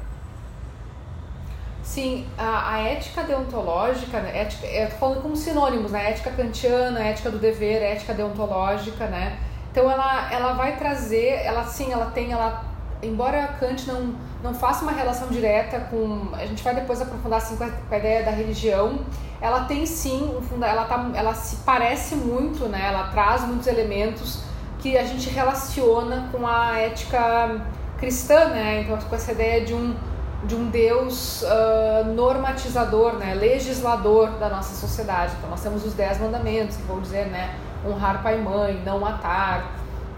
[1.83, 6.11] Sim, a, a ética deontológica, né, ética, eu tô falando como sinônimos, né?
[6.11, 9.39] Ética kantiana, ética do dever, ética deontológica, né?
[9.71, 12.63] Então ela, ela vai trazer, ela sim, ela tem, ela,
[13.01, 17.55] embora Kant não, não faça uma relação direta com, a gente vai depois aprofundar assim
[17.55, 18.99] com a, com a ideia da religião,
[19.41, 22.87] ela tem sim um funda, ela tá, ela se parece muito, né?
[22.87, 24.43] Ela traz muitos elementos
[24.79, 27.61] que a gente relaciona com a ética
[27.97, 28.81] cristã, né?
[28.81, 29.95] Então com essa ideia de um
[30.43, 35.33] de um Deus uh, normatizador, né, legislador da nossa sociedade.
[35.37, 38.99] Então nós temos os dez mandamentos, que vão dizer, né, honrar pai e mãe, não
[38.99, 39.73] matar,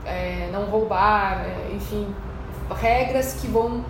[0.06, 2.14] é, não roubar, é, enfim,
[2.80, 3.84] regras que vão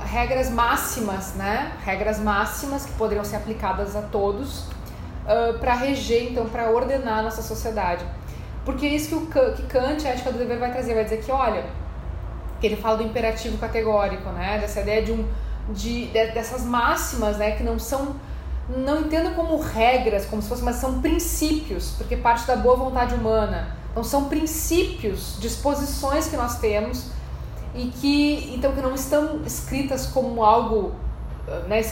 [0.00, 1.72] regras máximas, né?
[1.84, 7.22] Regras máximas que poderiam ser aplicadas a todos uh, para reger, então, para ordenar a
[7.22, 8.04] nossa sociedade.
[8.64, 11.22] Porque é isso que, o, que Kant, a ética do dever, vai trazer, vai dizer
[11.22, 11.64] que, olha,
[12.60, 14.58] que ele fala do imperativo categórico, né?
[14.58, 15.28] Dessa ideia de um
[15.68, 18.16] de, de dessas máximas, né, que não são
[18.68, 23.14] não entenda como regras, como se fossem, mas são princípios, porque parte da boa vontade
[23.14, 23.76] humana.
[23.90, 27.10] Então são princípios, disposições que nós temos
[27.74, 30.94] e que então que não estão escritas como algo,
[31.68, 31.82] né,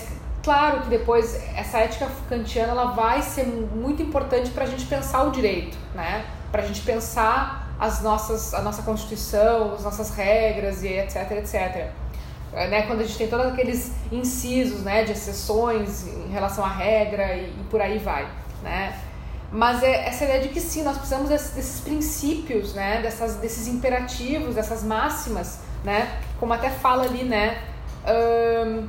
[0.42, 5.24] claro que depois essa ética kantiana ela vai ser muito importante para a gente pensar
[5.24, 6.24] o direito, né?
[6.50, 11.90] Para a gente pensar as nossas, a nossa constituição, as nossas regras e etc, etc.
[12.52, 16.68] É, né, quando a gente tem todos aqueles incisos né, de exceções em relação à
[16.68, 18.28] regra e, e por aí vai.
[18.62, 18.94] Né?
[19.50, 24.54] Mas é essa ideia de que sim, nós precisamos desses princípios, né, dessas, desses imperativos,
[24.54, 27.62] dessas máximas, né, como até fala ali, né,
[28.06, 28.86] um,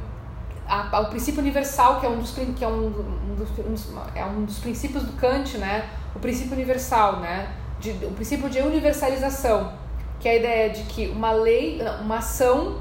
[0.67, 3.49] a, a, o princípio universal, que é um dos, que é um, um, dos,
[3.89, 8.49] um, é um dos princípios do Kant, né, o princípio universal, né, de, o princípio
[8.49, 9.73] de universalização,
[10.19, 12.79] que é a ideia de que uma lei, uma ação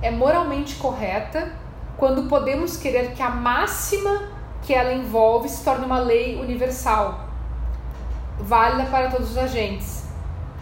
[0.00, 1.52] é moralmente correta
[1.96, 4.30] quando podemos querer que a máxima
[4.62, 7.28] que ela envolve se torne uma lei universal,
[8.38, 10.07] válida para todos os agentes.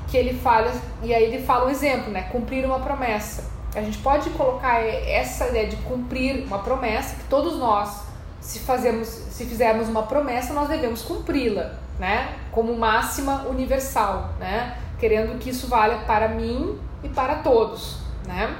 [0.08, 2.22] Que ele fala, e aí ele fala um exemplo, né?
[2.30, 3.50] Cumprir uma promessa.
[3.74, 8.04] A gente pode colocar essa ideia de cumprir uma promessa, que todos nós,
[8.40, 12.34] se fazemos, se fizermos uma promessa, nós devemos cumpri-la, né?
[12.52, 14.78] Como máxima universal, né?
[14.98, 18.56] Querendo que isso valha para mim e para todos, né?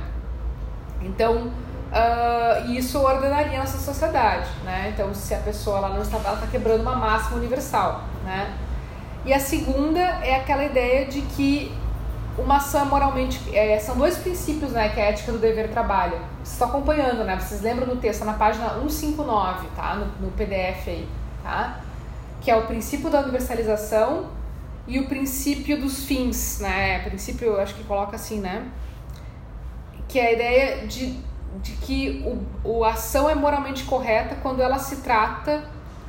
[1.01, 4.93] Então, uh, isso ordenaria a nossa sociedade, né?
[4.93, 8.55] Então, se a pessoa ela não está, ela está quebrando uma máxima universal, né?
[9.27, 11.73] E a segunda é aquela ideia de que
[12.39, 13.41] uma ação moralmente.
[13.53, 14.89] É, são dois princípios, né?
[14.91, 16.17] Que é a ética do dever trabalho.
[16.37, 17.39] Vocês estão acompanhando, né?
[17.39, 19.97] Vocês lembram do texto, tá na página 159, tá?
[19.97, 21.09] No, no PDF aí,
[21.43, 21.81] tá?
[22.41, 24.31] Que é o princípio da universalização
[24.87, 27.01] e o princípio dos fins, né?
[27.01, 28.69] Princípio, eu acho que coloca assim, né?
[30.07, 31.19] Que é a ideia de,
[31.61, 32.23] de que
[32.65, 35.65] o, o ação é moralmente correta quando ela se trata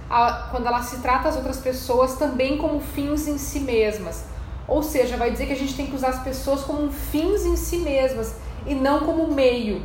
[0.09, 4.25] a, quando ela se trata as outras pessoas também como fins em si mesmas.
[4.67, 7.55] Ou seja, vai dizer que a gente tem que usar as pessoas como fins em
[7.55, 9.81] si mesmas e não como meio.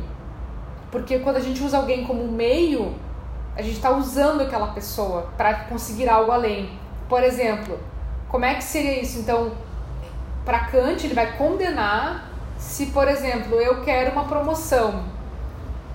[0.91, 2.93] Porque quando a gente usa alguém como meio,
[3.55, 6.69] a gente está usando aquela pessoa para conseguir algo além.
[7.07, 7.79] Por exemplo,
[8.27, 9.19] como é que seria isso?
[9.19, 9.51] Então,
[10.43, 15.03] para Kant, ele vai condenar se, por exemplo, eu quero uma promoção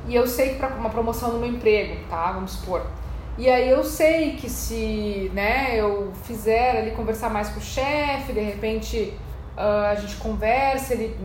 [0.07, 2.33] e eu sei que para uma promoção no meu emprego, tá?
[2.33, 2.87] Vamos supor.
[3.39, 8.33] E aí eu sei que se né, eu fizer ali conversar mais com o chefe,
[8.33, 9.17] de repente
[9.57, 11.17] uh, a gente conversa, ele,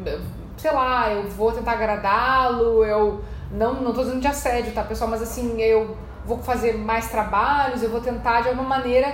[0.56, 5.10] sei lá, eu vou tentar agradá-lo, eu não, não tô dizendo de assédio, tá, pessoal?
[5.10, 9.10] Mas assim, eu vou fazer mais trabalhos, eu vou tentar de alguma maneira,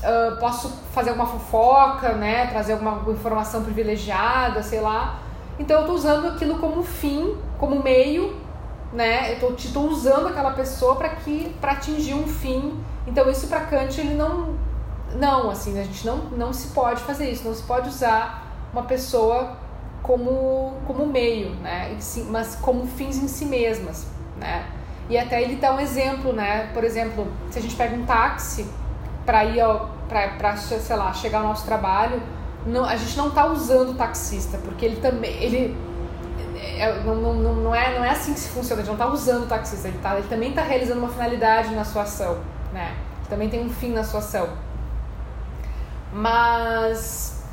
[0.00, 5.20] uh, posso fazer alguma fofoca, né, trazer alguma informação privilegiada, sei lá.
[5.60, 8.34] Então eu tô usando aquilo como fim, como meio
[8.92, 9.32] né?
[9.32, 12.78] Eu tô, te tô usando aquela pessoa para que para atingir um fim.
[13.06, 14.56] Então isso para Kant ele não
[15.14, 18.82] não, assim, a gente não não se pode fazer isso, não se pode usar uma
[18.82, 19.56] pessoa
[20.02, 21.96] como como meio, né?
[22.28, 24.06] Mas como fins em si mesmas,
[24.38, 24.66] né?
[25.08, 26.70] E até ele dá um exemplo, né?
[26.72, 28.66] Por exemplo, se a gente pega um táxi
[29.26, 29.62] para ir
[30.08, 32.22] para sei lá, chegar ao nosso trabalho,
[32.66, 35.76] não, a gente não tá usando o taxista, porque ele também ele
[36.82, 39.44] é, não, não, não, é, não é assim que se funciona, ele não está usando
[39.44, 42.40] o taxista, ele, tá, ele também está realizando uma finalidade na sua ação,
[42.72, 42.96] né?
[43.28, 44.48] Também tem um fim na sua ação.
[46.12, 47.44] Mas,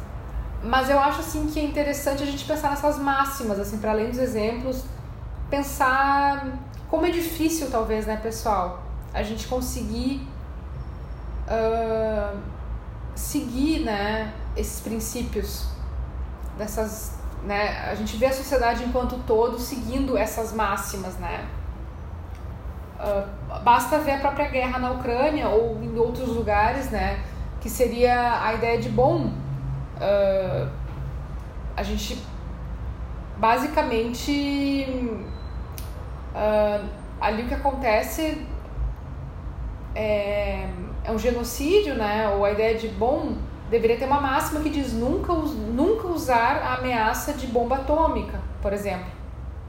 [0.64, 4.10] mas eu acho assim que é interessante a gente pensar nessas máximas, assim, para além
[4.10, 4.84] dos exemplos,
[5.48, 6.48] pensar
[6.90, 8.82] como é difícil, talvez, né, pessoal,
[9.14, 10.28] a gente conseguir
[11.48, 12.36] uh,
[13.14, 15.68] seguir, né, esses princípios
[16.58, 17.90] dessas né?
[17.90, 21.48] A gente vê a sociedade enquanto todo seguindo essas máximas, né?
[23.00, 27.24] Uh, basta ver a própria guerra na Ucrânia ou em outros lugares, né?
[27.62, 29.32] Que seria a ideia de bom.
[29.98, 30.70] Uh,
[31.76, 32.22] a gente
[33.38, 34.86] basicamente
[36.36, 36.86] uh,
[37.22, 38.46] ali o que acontece
[39.96, 40.68] é,
[41.06, 42.30] é um genocídio, né?
[42.30, 43.38] Ou a ideia de bom
[43.70, 48.74] deveria ter uma máxima que diz nunca, nunca usar a ameaça de bomba atômica, por
[48.74, 49.08] exemplo.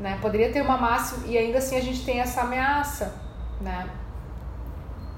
[0.01, 0.19] Né?
[0.23, 3.15] Poderia ter uma máxima e ainda assim a gente tem essa ameaça,
[3.61, 3.89] né?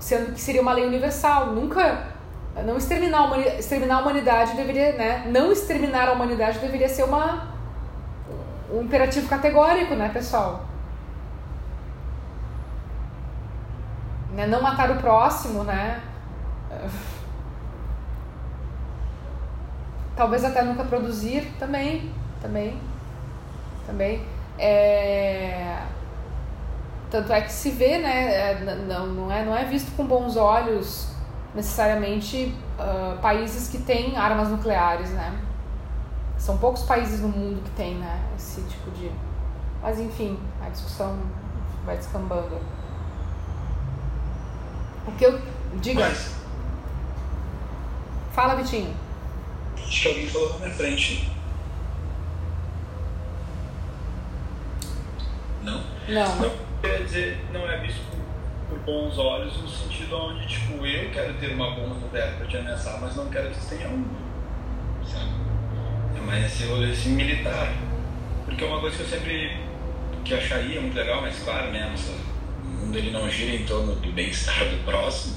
[0.02, 1.46] sendo que seria uma lei universal.
[1.54, 2.08] Nunca
[2.66, 5.24] não exterminar a humanidade, exterminar a humanidade deveria, né?
[5.26, 7.52] Não exterminar a humanidade deveria ser uma
[8.70, 10.64] um imperativo categórico, né, pessoal?
[14.32, 14.46] Né?
[14.46, 16.00] Não matar o próximo, né?
[20.16, 22.78] Talvez até nunca produzir também, também,
[23.86, 24.24] também.
[24.58, 25.82] É...
[27.10, 30.36] Tanto é que se vê, né, é, não, não, é, não é visto com bons
[30.36, 31.12] olhos
[31.54, 35.38] necessariamente uh, países que têm armas nucleares, né?
[36.38, 39.12] São poucos países no mundo que têm, né, esse tipo de...
[39.82, 41.18] Mas enfim, a discussão
[41.84, 42.58] vai descambando.
[45.06, 45.38] O que eu...
[45.76, 46.00] Diga.
[46.08, 46.34] Mas...
[48.32, 48.94] Fala, Vitinho.
[49.92, 51.30] Acho que alguém falou na minha frente.
[55.62, 55.84] Não?
[56.08, 56.36] Não.
[56.36, 61.10] Não, quer dizer, não é visto por, por bons olhos no sentido onde, tipo, eu
[61.10, 64.06] quero ter uma bomba nuclear pra te ameaçar, mas não quero que você tenha uma.
[65.04, 65.30] Sabe?
[66.16, 67.74] É mais esse rolê assim, militar.
[68.46, 69.60] Porque é uma coisa que eu sempre
[70.24, 72.12] que acharia muito legal, mas claro, né, nossa,
[72.64, 75.36] o mundo ele não gira em torno do bem-estar do próximo,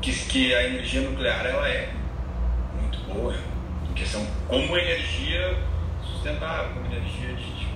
[0.00, 1.92] que, que a energia nuclear ela é
[2.80, 3.34] muito boa,
[3.94, 5.56] questão como energia
[6.02, 7.72] sustentável, como energia de tipo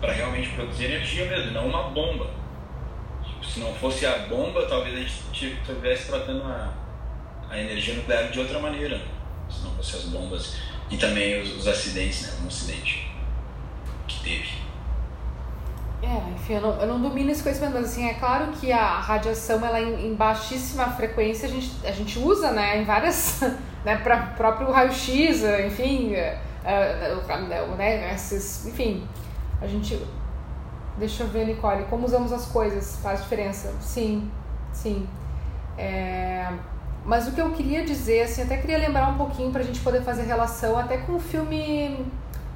[0.00, 2.30] para realmente produzir energia mesmo, não uma bomba.
[3.22, 6.72] Tipo, se não fosse a bomba, talvez a gente estivesse tratando a,
[7.50, 9.00] a energia nuclear de outra maneira,
[9.50, 10.56] se não fosse as bombas
[10.90, 13.10] e também os, os acidentes, né, um acidente
[14.08, 14.69] que teve.
[16.02, 19.00] É, enfim, eu não, eu não domino esse conhecimento, mas assim, é claro que a
[19.00, 23.40] radiação, ela em, em baixíssima frequência, a gente, a gente usa, né, em várias,
[23.84, 29.06] né, para próprio raio-x, enfim, uh, né, esses, enfim,
[29.60, 30.02] a gente,
[30.96, 34.30] deixa eu ver, Nicole, como usamos as coisas faz diferença, sim,
[34.72, 35.06] sim,
[35.76, 36.48] é,
[37.04, 39.80] mas o que eu queria dizer, assim, até queria lembrar um pouquinho para a gente
[39.80, 42.06] poder fazer relação até com o filme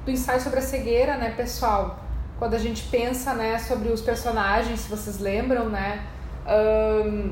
[0.03, 2.04] do ensaio sobre a cegueira, né, pessoal?
[2.37, 6.03] Quando a gente pensa, né, sobre os personagens, se vocês lembram, né,
[6.45, 7.31] um,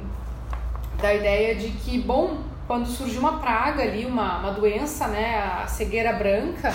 [1.01, 5.67] da ideia de que, bom, quando surgiu uma praga ali, uma, uma doença, né, a
[5.67, 6.73] cegueira branca,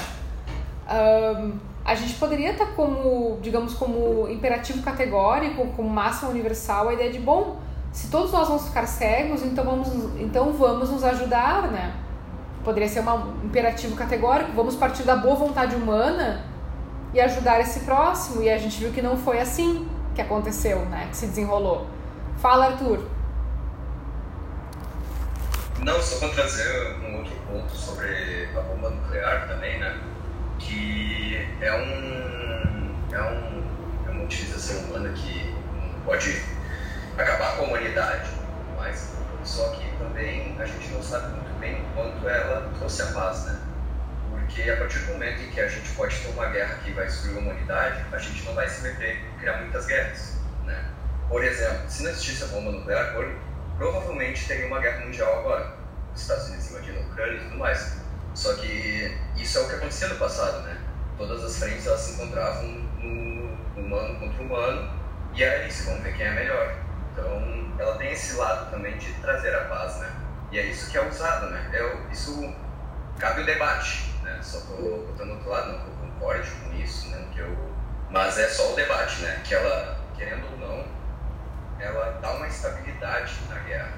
[1.40, 7.10] um, a gente poderia estar como, digamos, como imperativo categórico, como máxima universal, a ideia
[7.10, 7.56] de, bom,
[7.90, 9.88] se todos nós vamos ficar cegos, então vamos,
[10.20, 11.94] então vamos nos ajudar, né?
[12.62, 16.44] Poderia ser um imperativo categórico, vamos partir da boa vontade humana
[17.12, 18.42] e ajudar esse próximo.
[18.42, 21.06] E a gente viu que não foi assim que aconteceu, né?
[21.10, 21.86] Que se desenrolou.
[22.38, 23.08] Fala, Arthur.
[25.80, 29.96] Não, só para trazer um outro ponto sobre a bomba nuclear também, né?
[30.58, 33.62] Que é um é um
[34.06, 35.54] é uma utilização humana que
[36.04, 36.42] pode
[37.16, 38.30] acabar com a humanidade,
[38.76, 43.06] mas só que também a gente não sabe muito bem o quanto ela trouxe a
[43.06, 43.67] paz, né?
[44.48, 47.04] Porque a partir do momento em que a gente pode ter uma guerra que vai
[47.04, 50.90] destruir a humanidade, a gente não vai se meter em criar muitas guerras, né?
[51.28, 53.14] Por exemplo, se não existisse a bomba nuclear,
[53.76, 55.74] provavelmente teria uma guerra mundial agora.
[56.14, 57.98] Os Estados Unidos invadindo a Ucrânia e tudo mais.
[58.34, 60.78] Só que isso é o que acontecia no passado, né?
[61.18, 64.90] Todas as frentes elas se encontravam no humano contra humano
[65.34, 66.74] e era isso, vamos ver quem é melhor.
[67.12, 70.10] Então, ela tem esse lado também de trazer a paz, né?
[70.50, 71.70] E é isso que é usado, né?
[71.74, 72.54] É, isso
[73.18, 74.42] cabe o debate, né?
[74.42, 74.74] Só tô
[75.06, 77.28] botando outro lado, não que eu concorde com isso, né?
[77.32, 77.56] Que eu...
[78.10, 79.40] Mas é só o debate, né?
[79.44, 80.84] Que ela, querendo ou não,
[81.80, 83.92] ela dá uma estabilidade na guerra.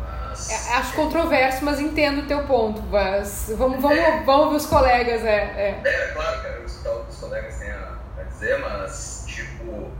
[0.00, 0.50] Mas...
[0.50, 2.82] É, acho controverso, mas entendo o teu ponto.
[2.82, 4.22] Mas vamos, vamos, é.
[4.24, 5.80] vamos ver os colegas, é.
[5.84, 9.96] É, é claro, quero escutar o que os colegas têm a, a dizer, mas, tipo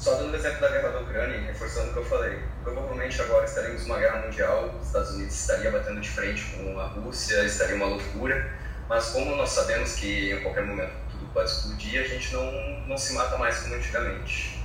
[0.00, 3.44] só dando o exemplo da guerra da Ucrânia, reforçando o que eu falei, provavelmente agora
[3.44, 7.76] estaríamos numa guerra mundial, os Estados Unidos estaria batendo de frente com a Rússia, estaria
[7.76, 8.50] uma loucura,
[8.90, 12.52] mas como nós sabemos que em qualquer momento tudo pode explodir, a gente não,
[12.88, 14.58] não se mata mais como antigamente.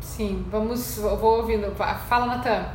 [0.00, 1.72] Sim, vamos, vou ouvindo.
[1.76, 2.74] Fala, Natan.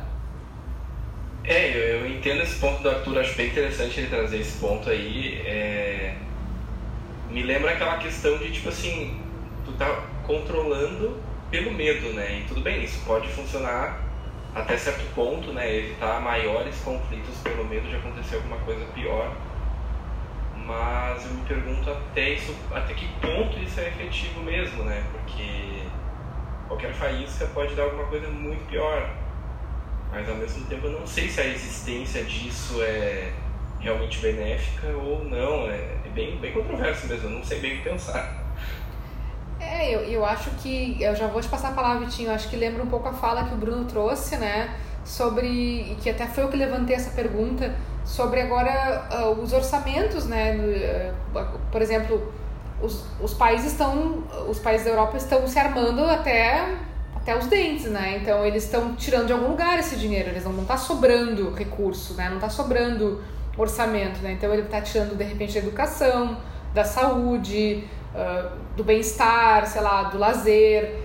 [1.44, 4.88] É, eu, eu, entendo esse ponto do Arthur, acho bem interessante ele trazer esse ponto
[4.88, 5.42] aí.
[5.44, 6.16] É...
[7.28, 9.20] Me lembra aquela questão de, tipo assim,
[9.66, 11.20] tu tá controlando
[11.50, 12.40] pelo medo, né?
[12.40, 14.00] E tudo bem, isso pode funcionar
[14.54, 15.76] até certo ponto, né?
[15.76, 19.36] Evitar maiores conflitos pelo medo de acontecer alguma coisa pior.
[20.64, 25.04] Mas eu me pergunto até isso, até que ponto isso é efetivo mesmo, né?
[25.12, 25.82] Porque
[26.66, 29.10] qualquer faísca pode dar alguma coisa muito pior.
[30.10, 33.32] Mas ao mesmo tempo eu não sei se a existência disso é
[33.80, 35.68] realmente benéfica ou não.
[35.68, 38.44] É, é bem, bem controverso mesmo, eu não sei bem o que pensar.
[39.60, 40.96] É, eu, eu acho que.
[41.02, 42.30] Eu já vou te passar a palavra, Vitinho.
[42.30, 44.74] Acho que lembra um pouco a fala que o Bruno trouxe, né?
[45.04, 45.96] Sobre.
[46.00, 47.74] Que até foi eu que levantei essa pergunta.
[48.04, 50.54] Sobre agora uh, os orçamentos, né?
[50.54, 52.32] Uh, por exemplo,
[52.82, 54.24] os, os países estão.
[54.48, 56.76] Os países da Europa estão se armando até
[57.16, 58.18] até os dentes, né?
[58.20, 62.12] Então eles estão tirando de algum lugar esse dinheiro, eles não, não tá sobrando recurso,
[62.14, 62.28] né?
[62.28, 63.22] Não tá sobrando
[63.56, 64.32] orçamento, né?
[64.32, 66.36] Então ele está tirando de repente da educação,
[66.74, 71.02] da saúde, uh, do bem-estar, sei lá, do lazer,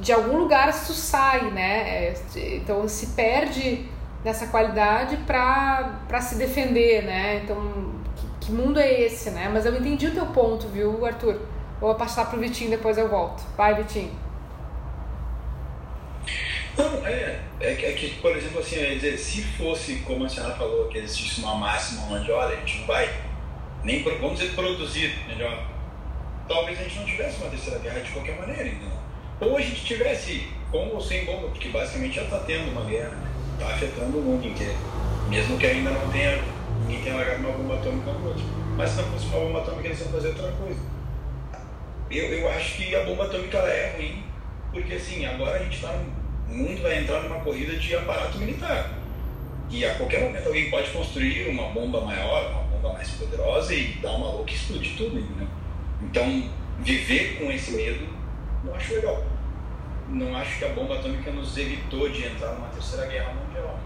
[0.00, 1.88] de algum lugar isso sai, né?
[1.88, 2.14] É,
[2.56, 3.88] então se perde
[4.24, 7.42] nessa qualidade para se defender, né?
[7.42, 9.50] Então, que, que, mundo é esse, né?
[9.52, 11.40] Mas eu entendi o teu ponto, viu, Arthur?
[11.80, 13.42] Vou passar pro Vitinho, depois eu volto.
[13.56, 14.12] Vai, Vitinho.
[16.78, 20.88] Não, é, é, é que, por exemplo, assim, dizer, se fosse, como a senhora falou,
[20.88, 23.08] que existisse uma máxima onde, olha, a gente não vai
[23.84, 25.72] nem, vamos dizer, produzir melhor
[26.48, 28.98] talvez a gente não tivesse uma terceira guerra de qualquer maneira, entendeu?
[29.40, 33.16] Ou a gente tivesse com ou sem bomba, porque basicamente já está tendo uma guerra,
[33.62, 34.76] está afetando o mundo inteiro.
[35.28, 36.42] Mesmo que ainda não tenha,
[36.80, 38.44] ninguém tenha largado uma bomba atômica no outro.
[38.76, 40.80] Mas se não fosse uma bomba atômica, eles iam fazer outra coisa.
[42.10, 44.24] Eu, eu acho que a bomba atômica ela é ruim,
[44.72, 45.94] porque assim, agora a gente está.
[46.48, 48.90] O mundo vai entrar numa corrida de aparato militar.
[49.70, 53.94] E a qualquer momento alguém pode construir uma bomba maior, uma bomba mais poderosa e
[54.02, 55.48] dar uma louca e explodir tudo, entendeu?
[56.02, 58.06] Então, viver com esse medo,
[58.64, 59.24] não acho legal.
[60.12, 63.80] Não acho que a bomba atômica nos evitou de entrar numa terceira guerra mundial.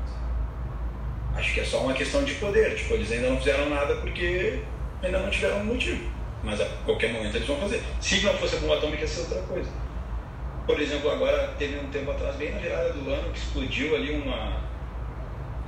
[1.35, 2.75] Acho que é só uma questão de poder.
[2.75, 4.61] Tipo, eles ainda não fizeram nada porque
[5.03, 6.11] ainda não tiveram motivo.
[6.43, 7.83] Mas a qualquer momento eles vão fazer.
[8.01, 9.71] Se não fosse a bomba atômica, ia ser outra coisa.
[10.67, 14.11] Por exemplo, agora teve um tempo atrás, bem na virada do ano, que explodiu ali
[14.11, 14.61] uma.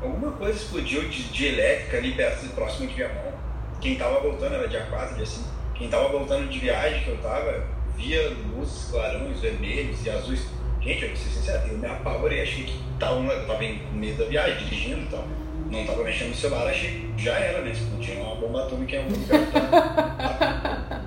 [0.03, 3.33] Alguma coisa explodiu de, de elétrica ali perto, próximo de Viamão.
[3.81, 7.17] Quem estava voltando era dia 4, dia 5 quem tava voltando de viagem que eu
[7.19, 7.65] tava,
[7.99, 10.47] via luzes clarões, vermelhos e azuis.
[10.81, 14.23] Gente, eu vou ser sincero, eu me apavorei, achei que tava, eu tava com medo
[14.23, 15.27] da viagem, dirigindo e tal.
[15.71, 17.73] não tava mexendo no celular, achei já era, né?
[18.01, 19.41] Tinha uma bomba atômica em algum lugar.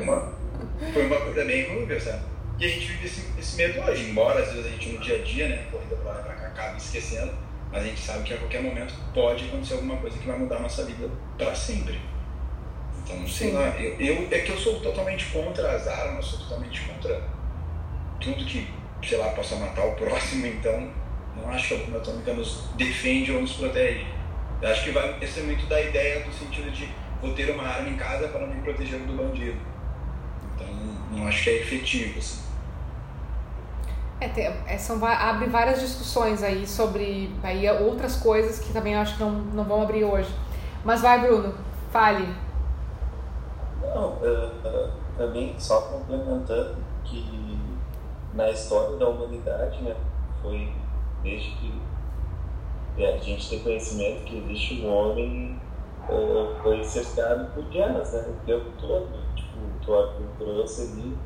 [0.00, 0.32] uma,
[0.92, 2.22] foi uma coisa bem horrível, sabe?
[2.58, 5.16] E a gente vive esse, esse medo hoje, embora às vezes a gente no dia
[5.16, 7.32] a dia, né, corrida pra lá e pra cá, acaba esquecendo,
[7.70, 10.56] mas a gente sabe que a qualquer momento pode acontecer alguma coisa que vai mudar
[10.56, 12.00] a nossa vida para sempre.
[13.06, 13.54] Então, sei Sim.
[13.54, 17.22] lá, eu, eu, é que eu sou totalmente contra as armas, sou totalmente contra
[18.20, 18.68] tudo que,
[19.06, 20.90] sei lá, possa matar o próximo, então
[21.36, 24.04] não acho que a bomba atômica nos defende ou nos protege.
[24.60, 26.88] Eu acho que vai ser muito da ideia do sentido de
[27.20, 29.60] vou ter uma arma em casa para me proteger do bandido.
[30.54, 30.66] Então,
[31.12, 32.44] não acho que é efetivo, assim.
[34.18, 39.14] É, tem, é, são, abre várias discussões aí sobre aí outras coisas que também acho
[39.16, 40.34] que não, não vão abrir hoje.
[40.84, 41.54] Mas vai, Bruno,
[41.92, 42.26] fale.
[43.94, 47.58] Não, uh, uh, também só complementando que
[48.34, 49.96] na história da humanidade, né,
[50.42, 50.72] foi
[51.22, 51.80] desde que
[52.98, 55.60] é, a gente tem conhecimento que existe um homem
[56.08, 59.08] uh, foi cercado por guerras, né, o tempo todo.
[59.34, 61.16] Tipo, tu, trouxe ali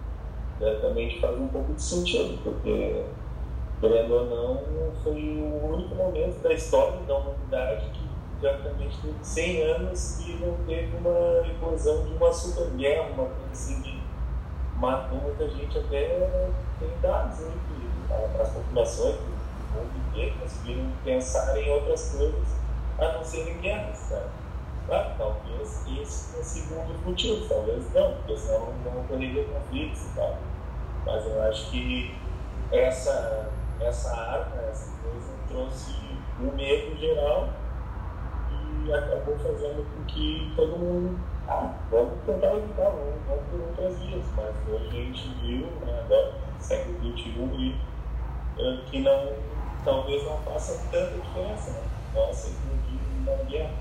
[0.61, 3.03] certamente faz um pouco de sentido, porque,
[3.81, 8.00] querendo ou não, foi o único momento da história da humanidade que
[8.41, 13.53] praticamente teve 100 anos e não teve uma eclosão de uma super guerra, uma coisa
[13.53, 14.03] assim que
[14.76, 21.57] matou muita gente até tem dados aí que as populações do mundo inteiro conseguiram pensar
[21.59, 22.49] em outras coisas
[22.99, 24.30] a não serem guerras, sabe?
[24.86, 30.16] Claro, talvez esse sido um dos motivos, talvez não, porque senão não ocorreria conflitos e
[30.16, 30.38] tal.
[31.07, 32.14] Mas eu acho que
[32.72, 35.95] essa, essa arma, essa coisa, trouxe
[36.41, 37.49] um medo geral
[38.93, 41.18] acabou fazendo com que todo mundo.
[41.49, 44.24] Ah, vamos tentar evitar, vamos, vamos por outras vias.
[44.37, 47.76] Mas hoje a gente viu, né, agora, século XXI,
[48.59, 49.33] e, que não,
[49.85, 51.83] talvez não faça tanta diferença, né?
[52.14, 53.74] Nossa, inclusive na guerra.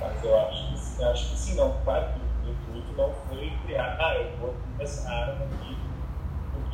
[0.00, 1.74] Mas eu acho que, acho que sim, não.
[1.84, 5.76] Claro que o intuito não foi criar, ah, eu vou essa arma aqui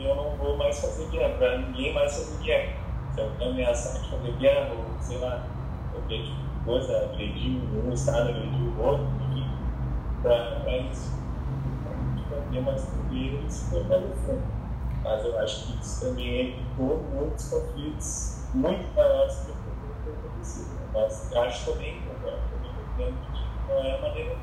[0.01, 2.73] porque eu não vou mais fazer guerra, para ninguém mais fazer guerra.
[3.15, 5.47] Se alguém ameaçar de fazer guerra, ou sei lá,
[5.93, 9.47] tipo de coisa, agredir um Estado, agredir o outro, enfim,
[10.23, 11.21] para isso.
[12.29, 14.39] Para ter mais poder e se fortalecer.
[15.03, 20.81] Mas eu acho que isso também evitou muitos conflitos muito maiores do que que acontecido.
[20.93, 22.39] Mas acho também, concordo
[22.97, 24.37] também, que não é a maneira,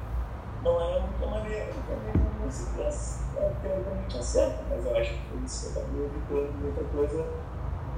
[0.64, 5.14] não é a única maneira, também não se pensa é teoricamente acerta, mas eu acho
[5.14, 7.26] que por isso que acabou evitando muita coisa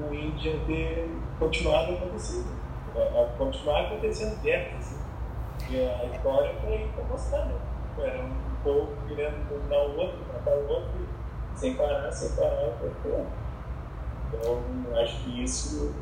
[0.01, 1.09] ruim de ter
[1.39, 2.68] continuado acontecendo.
[2.95, 4.75] A, a continuar acontecendo guerras.
[4.79, 4.99] Assim.
[5.69, 7.55] E a história foi mostrando.
[7.97, 8.31] Era um
[8.63, 11.07] povo querendo dominar o outro, matar o outro,
[11.55, 13.25] sem parar, sem parar, foi
[14.33, 15.93] Então, acho que isso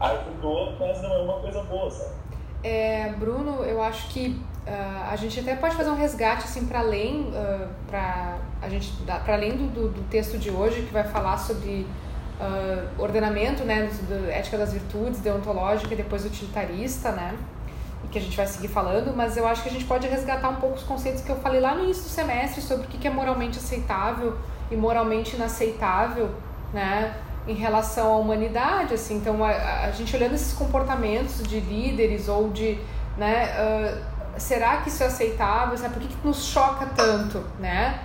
[0.00, 2.14] ajudou, mas não é uma coisa boa, sabe?
[2.62, 6.80] É, Bruno, eu acho que uh, a gente até pode fazer um resgate assim para
[6.80, 11.04] além, uh, para a gente para além do, do, do, texto de hoje que vai
[11.04, 11.86] falar sobre
[12.40, 17.36] uh, ordenamento, né, do, ética das virtudes, deontológica e depois utilitarista, né,
[18.10, 19.14] que a gente vai seguir falando.
[19.16, 21.60] Mas eu acho que a gente pode resgatar um pouco os conceitos que eu falei
[21.60, 24.36] lá no início do semestre sobre o que é moralmente aceitável
[24.70, 26.30] e moralmente inaceitável,
[26.72, 27.14] né,
[27.46, 29.16] em relação à humanidade, assim.
[29.16, 32.78] Então a, a gente olhando esses comportamentos de líderes ou de,
[33.16, 35.76] né, uh, será que isso é aceitável?
[35.76, 35.94] Sabe?
[35.94, 38.00] Por que, que nos choca tanto, né?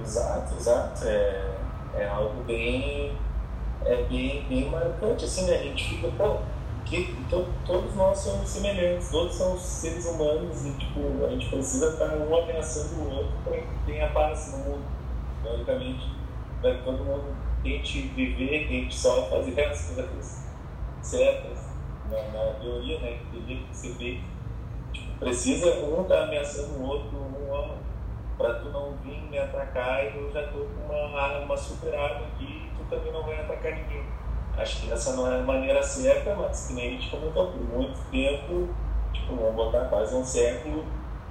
[0.00, 1.04] Exato, exato.
[1.04, 1.51] É,
[1.94, 3.16] é algo bem,
[3.84, 5.56] é bem, bem marcante, assim, né?
[5.56, 6.38] A gente fica, pô,
[6.84, 11.90] que to, todos nós somos semelhantes, todos são seres humanos e, tipo, a gente precisa
[11.90, 14.84] estar um ameaçando o outro para que tenha paz no mundo.
[15.42, 16.08] Teoricamente,
[16.60, 20.46] para que todo mundo tente viver, tente só fazer as coisas
[21.02, 21.72] certas,
[22.10, 24.24] na, na teoria, né, que teria que ser feito.
[24.92, 27.74] Tipo, precisa um estar tá ameaçando o outro, um ama,
[28.42, 32.26] para tu não vir me atacar e eu já estou com uma, uma super arma
[32.26, 34.04] aqui e tu também não vai atacar ninguém.
[34.58, 37.62] Acho que essa não é a maneira certa, mas que nem a gente comentou, por
[37.62, 38.68] muito tempo,
[39.12, 40.84] tipo, vamos botar quase um século,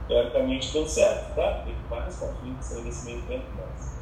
[0.07, 4.01] teoricamente deu certo, claro, teve vários conflitos aí nesse meio tempo, mas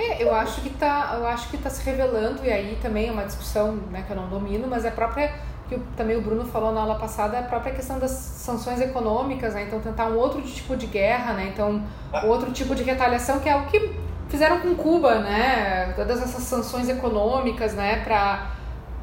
[0.00, 3.12] é, eu acho que tá, eu acho que tá se revelando e aí também é
[3.12, 5.32] uma discussão, né, que eu não domino, mas é a própria
[5.68, 9.54] que também o Bruno falou na aula passada, é a própria questão das sanções econômicas,
[9.54, 9.64] né?
[9.64, 11.50] Então tentar um outro tipo de guerra, né?
[11.52, 11.82] Então
[12.24, 13.94] outro tipo de retaliação que é o que
[14.28, 15.92] fizeram com Cuba, né?
[15.96, 18.50] Todas essas sanções econômicas, né, para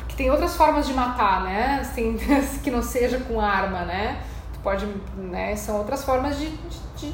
[0.08, 1.80] que tem outras formas de matar, né?
[1.82, 2.18] Assim,
[2.64, 4.22] que não seja com arma, né?
[4.54, 4.88] Tu pode,
[5.18, 6.50] né, são outras formas de,
[6.98, 7.14] de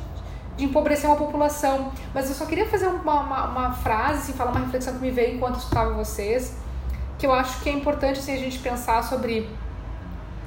[0.59, 1.91] de empobrecer uma população.
[2.13, 5.35] Mas eu só queria fazer uma, uma, uma frase, falar uma reflexão que me veio
[5.35, 6.57] enquanto escutava vocês,
[7.19, 9.47] que eu acho que é importante assim, a gente pensar sobre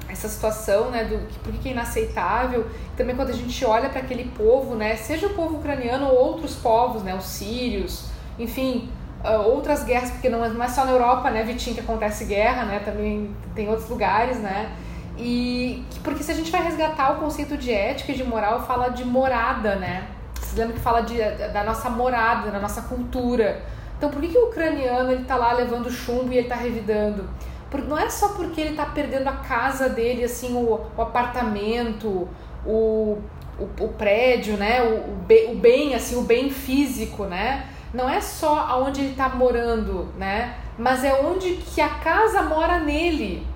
[0.09, 2.67] essa situação, né, do por que é inaceitável.
[2.97, 6.55] Também quando a gente olha para aquele povo, né, seja o povo ucraniano ou outros
[6.55, 8.05] povos, né, os sírios,
[8.37, 8.89] enfim,
[9.23, 12.25] uh, outras guerras, porque não é, não é só na Europa, né, Vitinho, que acontece
[12.25, 14.71] guerra, né, também tem outros lugares, né,
[15.15, 18.89] e porque se a gente vai resgatar o conceito de ética e de moral, fala
[18.89, 21.17] de morada, né, vocês lembram que fala de,
[21.51, 23.63] da nossa morada, da nossa cultura.
[24.03, 27.29] Então, por que, que o ucraniano ele tá lá levando chumbo e ele tá revidando?
[27.71, 32.27] Porque não é só porque ele tá perdendo a casa dele, assim, o, o apartamento,
[32.65, 33.21] o,
[33.57, 37.69] o, o, prédio, né, o, o bem, assim, o bem físico, né?
[37.93, 40.53] não é só aonde ele está morando, né?
[40.77, 43.47] Mas é onde que a casa mora nele.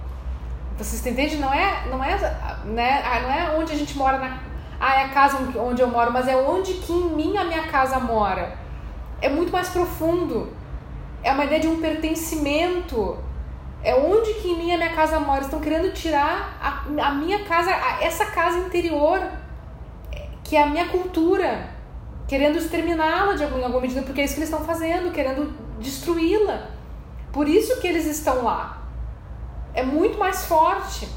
[0.78, 1.40] Vocês entendem?
[1.40, 2.16] Não é, não é,
[2.64, 3.04] né?
[3.04, 4.38] Ah, não é onde a gente mora na,
[4.80, 7.64] ah, é a casa onde eu moro, mas é onde que em mim a minha
[7.64, 8.66] casa mora.
[9.22, 10.52] É muito mais profundo.
[11.24, 13.18] É uma ideia de um pertencimento.
[13.84, 15.42] É onde que em mim a minha casa mora.
[15.42, 19.22] Estão querendo tirar a, a minha casa, a, essa casa interior,
[20.44, 21.76] que é a minha cultura
[22.28, 26.68] querendo exterminá-la de alguma, alguma medida, porque é isso que eles estão fazendo, querendo destruí-la.
[27.32, 28.82] Por isso que eles estão lá.
[29.74, 31.08] É muito mais forte.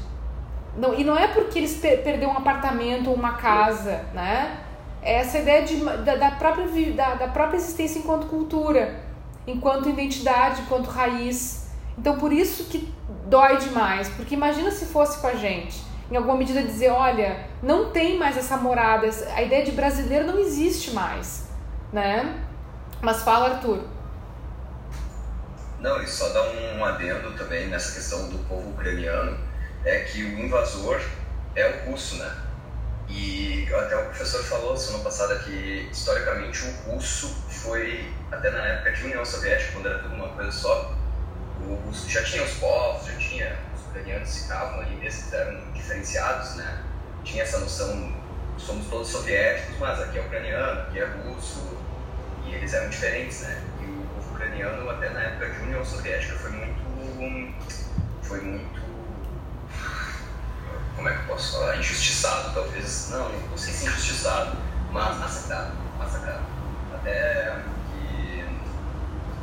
[0.77, 4.57] Não, e não é porque eles per perderam um apartamento ou uma casa, né?
[5.01, 8.99] Essa ideia de, da, da, própria, da, da própria existência enquanto cultura,
[9.47, 11.69] enquanto identidade, enquanto raiz.
[11.97, 12.93] Então por isso que
[13.27, 17.89] dói demais, porque imagina se fosse com a gente em alguma medida dizer, olha, não
[17.89, 21.47] tem mais essa morada, a ideia de brasileiro não existe mais,
[21.93, 22.43] né?
[23.01, 23.85] Mas fala, Arthur.
[25.79, 29.37] Não, e só dar um adendo também nessa questão do povo ucraniano,
[29.85, 31.01] é que o invasor
[31.55, 32.29] é o russo, né?
[33.13, 38.93] E até o professor falou semana passada que, historicamente, o russo foi, até na época
[38.93, 40.95] de União Soviética, quando era tudo uma coisa só,
[41.61, 46.83] o russo já tinha os povos, já tinha ucranianos ficavam ali mesmo, eram diferenciados, né?
[47.23, 48.15] Tinha essa noção,
[48.57, 51.77] somos todos soviéticos, mas aqui é ucraniano, aqui é russo,
[52.45, 53.61] e eles eram diferentes, né?
[53.81, 56.81] E o povo ucraniano, até na época de União Soviética, foi muito.
[58.23, 58.80] foi muito.
[60.95, 61.77] Como é que eu posso falar?
[61.77, 63.09] Injustiçado, talvez.
[63.09, 64.57] Não, não sei se injustiçado,
[64.91, 65.73] mas massacrado.
[65.97, 66.43] Massacrado.
[66.93, 67.61] Até
[67.91, 68.45] que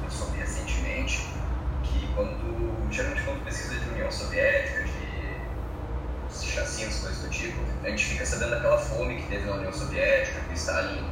[0.04, 1.26] eu soube recentemente
[1.82, 2.90] que quando.
[2.90, 4.98] geralmente quando pesquisa de União Soviética, de
[6.58, 10.40] chacinhos, coisas do tipo, a gente fica sabendo daquela fome que teve na União Soviética,
[10.40, 11.04] que Stalin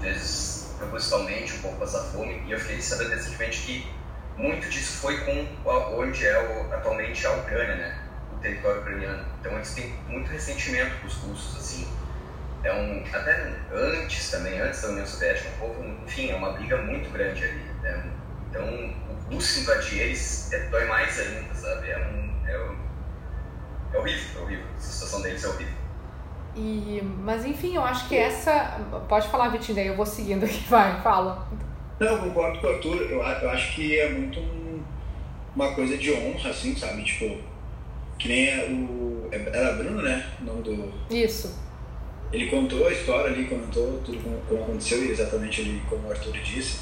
[0.00, 3.92] fez propositalmente um pouco passar fome, e eu fiquei sabendo recentemente que
[4.36, 5.46] muito disso foi com
[5.98, 7.98] onde é o, atualmente a Ucrânia, né?
[8.40, 9.24] Território ucraniano.
[9.40, 11.88] Então eles têm muito ressentimento com os russos, assim.
[12.62, 16.76] É um, até antes também, antes da União Soviética, um povo, enfim, é uma briga
[16.78, 17.62] muito grande ali.
[17.82, 18.10] Né?
[18.50, 18.64] Então,
[19.08, 21.88] o russo invadir eles é, dói mais ainda, sabe?
[21.88, 22.76] É, um, é, um,
[23.94, 24.66] é horrível, é horrível.
[24.76, 25.80] A situação deles é horrível.
[26.56, 28.78] E, mas enfim, eu acho que essa.
[29.08, 31.48] Pode falar, Vitinho, daí eu vou seguindo aqui, vai, fala.
[31.98, 33.02] Não, eu concordo com o Arthur.
[33.02, 34.82] Eu, eu acho que é muito um,
[35.54, 37.04] uma coisa de honra, assim, sabe?
[37.04, 37.38] Tipo,
[38.20, 39.28] que nem é o.
[39.32, 40.30] É, era Bruno, né?
[40.40, 40.92] O nome do.
[41.10, 41.58] Isso.
[42.30, 46.34] Ele contou a história ali, comentou tudo como, como aconteceu, exatamente ali como o Arthur
[46.34, 46.78] disse.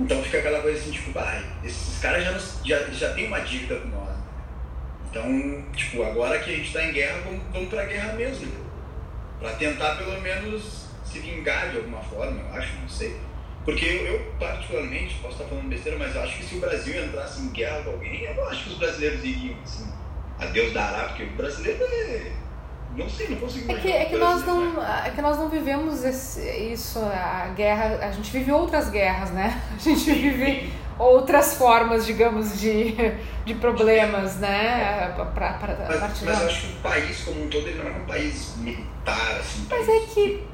[0.00, 3.76] Então fica aquela coisa assim, tipo, ah, esses caras já, já, já tem uma dívida
[3.76, 4.16] com nós.
[5.10, 8.50] Então, tipo, agora que a gente está em guerra, vamos, vamos pra guerra mesmo.
[9.38, 13.16] Para tentar pelo menos se vingar de alguma forma, eu acho, não sei.
[13.64, 17.04] Porque eu, eu, particularmente, posso estar falando besteira, mas eu acho que se o Brasil
[17.04, 19.92] entrasse em guerra com alguém, eu acho que os brasileiros iriam, assim,
[20.40, 22.32] a Deus dará, porque o brasileiro é
[22.96, 25.02] não sei, não consigo é que, é que nós não né?
[25.06, 26.40] É que nós não vivemos esse,
[26.72, 27.98] isso, a guerra.
[28.02, 29.62] A gente vive outras guerras, né?
[29.76, 32.94] A gente vive outras formas, digamos, de,
[33.44, 35.14] de problemas, né?
[35.34, 38.06] Pra, pra, mas, mas acho que o país como um todo ele não é um
[38.06, 39.66] país militar, assim.
[39.70, 40.44] Mas é que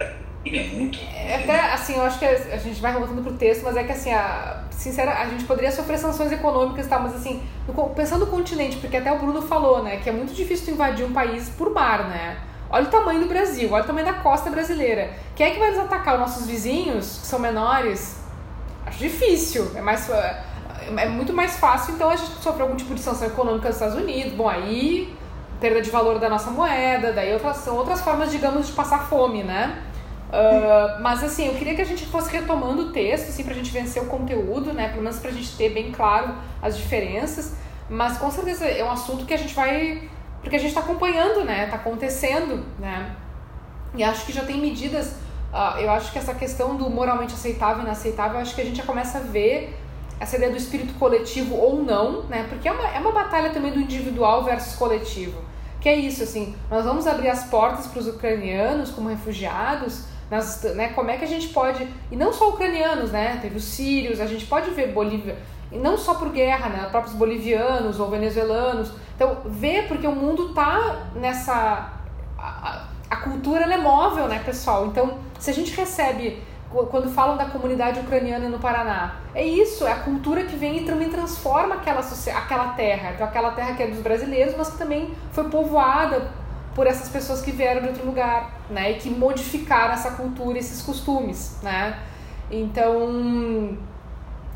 [0.54, 0.98] é muito.
[1.14, 3.92] É até assim, eu acho que a gente vai voltando pro texto, mas é que
[3.92, 7.42] assim, a, sincera, a gente poderia sofrer sanções econômicas e tal, mas assim,
[7.94, 11.12] pensando no continente, porque até o Bruno falou, né, que é muito difícil invadir um
[11.12, 12.38] país por mar, né?
[12.68, 15.10] Olha o tamanho do Brasil, olha o tamanho da costa brasileira.
[15.34, 16.14] Quem é que vai nos atacar?
[16.14, 18.20] Os nossos vizinhos, que são menores?
[18.84, 19.70] Acho difícil.
[19.74, 20.42] É, mais, é,
[20.96, 23.96] é muito mais fácil, então, a gente sofrer algum tipo de sanção econômica dos Estados
[23.96, 24.32] Unidos.
[24.32, 25.16] Bom, aí
[25.60, 29.42] perda de valor da nossa moeda, daí outras, são outras formas, digamos, de passar fome,
[29.42, 29.82] né?
[30.28, 33.70] Uh, mas assim, eu queria que a gente fosse retomando o texto, assim, pra gente
[33.70, 34.88] vencer o conteúdo, né?
[34.88, 37.54] Pelo menos pra gente ter bem claro as diferenças.
[37.88, 40.08] Mas com certeza é um assunto que a gente vai.
[40.40, 41.66] Porque a gente está acompanhando, né?
[41.66, 43.14] Tá acontecendo, né?
[43.94, 45.12] E acho que já tem medidas.
[45.52, 48.76] Uh, eu acho que essa questão do moralmente aceitável e inaceitável, acho que a gente
[48.76, 49.78] já começa a ver
[50.18, 52.46] essa ideia do espírito coletivo ou não, né?
[52.48, 55.46] Porque é uma, é uma batalha também do individual versus coletivo
[55.86, 60.62] que é isso, assim, nós vamos abrir as portas para os ucranianos como refugiados, nas,
[60.74, 64.20] né, como é que a gente pode, e não só ucranianos, né, teve os sírios,
[64.20, 65.36] a gente pode ver Bolívia,
[65.70, 70.52] e não só por guerra, né, próprios bolivianos ou venezuelanos, então ver porque o mundo
[70.52, 71.92] tá nessa,
[72.38, 76.42] a, a cultura é móvel, né, pessoal, então se a gente recebe
[76.90, 79.16] quando falam da comunidade ucraniana no Paraná.
[79.34, 83.12] É isso, é a cultura que vem e também transforma aquela, aquela terra.
[83.14, 86.28] Então, aquela terra que é dos brasileiros, mas que também foi povoada
[86.76, 88.92] por essas pessoas que vieram de outro lugar, né?
[88.92, 91.98] E que modificaram essa cultura, esses costumes, né?
[92.50, 93.78] Então,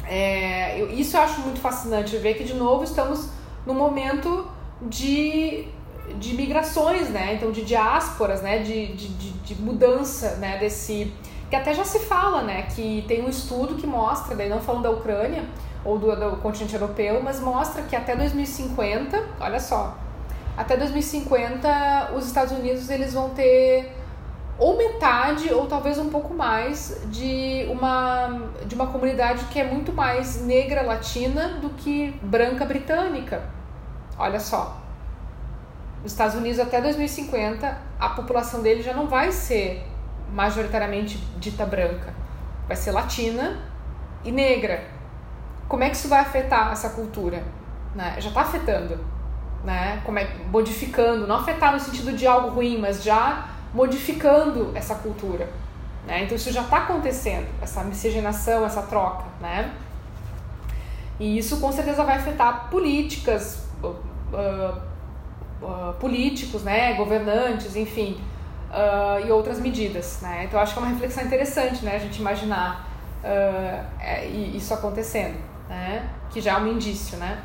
[0.06, 3.30] é, eu, isso eu acho muito fascinante, ver que, de novo, estamos
[3.66, 4.46] num momento
[4.82, 5.66] de,
[6.18, 7.34] de migrações, né?
[7.34, 8.58] Então, de diásporas, né?
[8.58, 10.58] De, de, de, de mudança, né?
[10.58, 11.10] Desse
[11.48, 14.84] que até já se fala, né, que tem um estudo que mostra, daí não falando
[14.84, 15.44] da Ucrânia
[15.84, 19.98] ou do, do continente europeu, mas mostra que até 2050, olha só,
[20.60, 23.96] até 2050 os Estados Unidos eles vão ter
[24.58, 29.90] ou metade ou talvez um pouco mais de uma de uma comunidade que é muito
[29.90, 33.42] mais negra latina do que branca britânica.
[34.18, 34.78] Olha só.
[36.04, 39.82] Os Estados Unidos até 2050 a população dele já não vai ser
[40.30, 42.12] majoritariamente dita branca,
[42.68, 43.56] vai ser latina
[44.22, 44.84] e negra.
[45.66, 47.42] Como é que isso vai afetar essa cultura?
[47.94, 48.16] Né?
[48.18, 49.00] Já está afetando,
[49.64, 50.00] né?
[50.04, 55.48] Como é, modificando, não afetar no sentido de algo ruim, mas já modificando essa cultura.
[56.06, 56.24] Né?
[56.24, 59.72] Então isso já está acontecendo, essa miscigenação, essa troca, né?
[61.18, 63.94] E isso com certeza vai afetar políticas, uh,
[65.62, 68.18] uh, políticos, né, governantes, enfim,
[68.70, 70.20] uh, e outras medidas.
[70.22, 70.44] Né?
[70.44, 71.96] Então, acho que é uma reflexão interessante né?
[71.96, 72.88] a gente imaginar
[73.22, 75.36] uh, é, isso acontecendo,
[75.68, 76.08] né?
[76.30, 77.18] que já é um indício.
[77.18, 77.38] Né?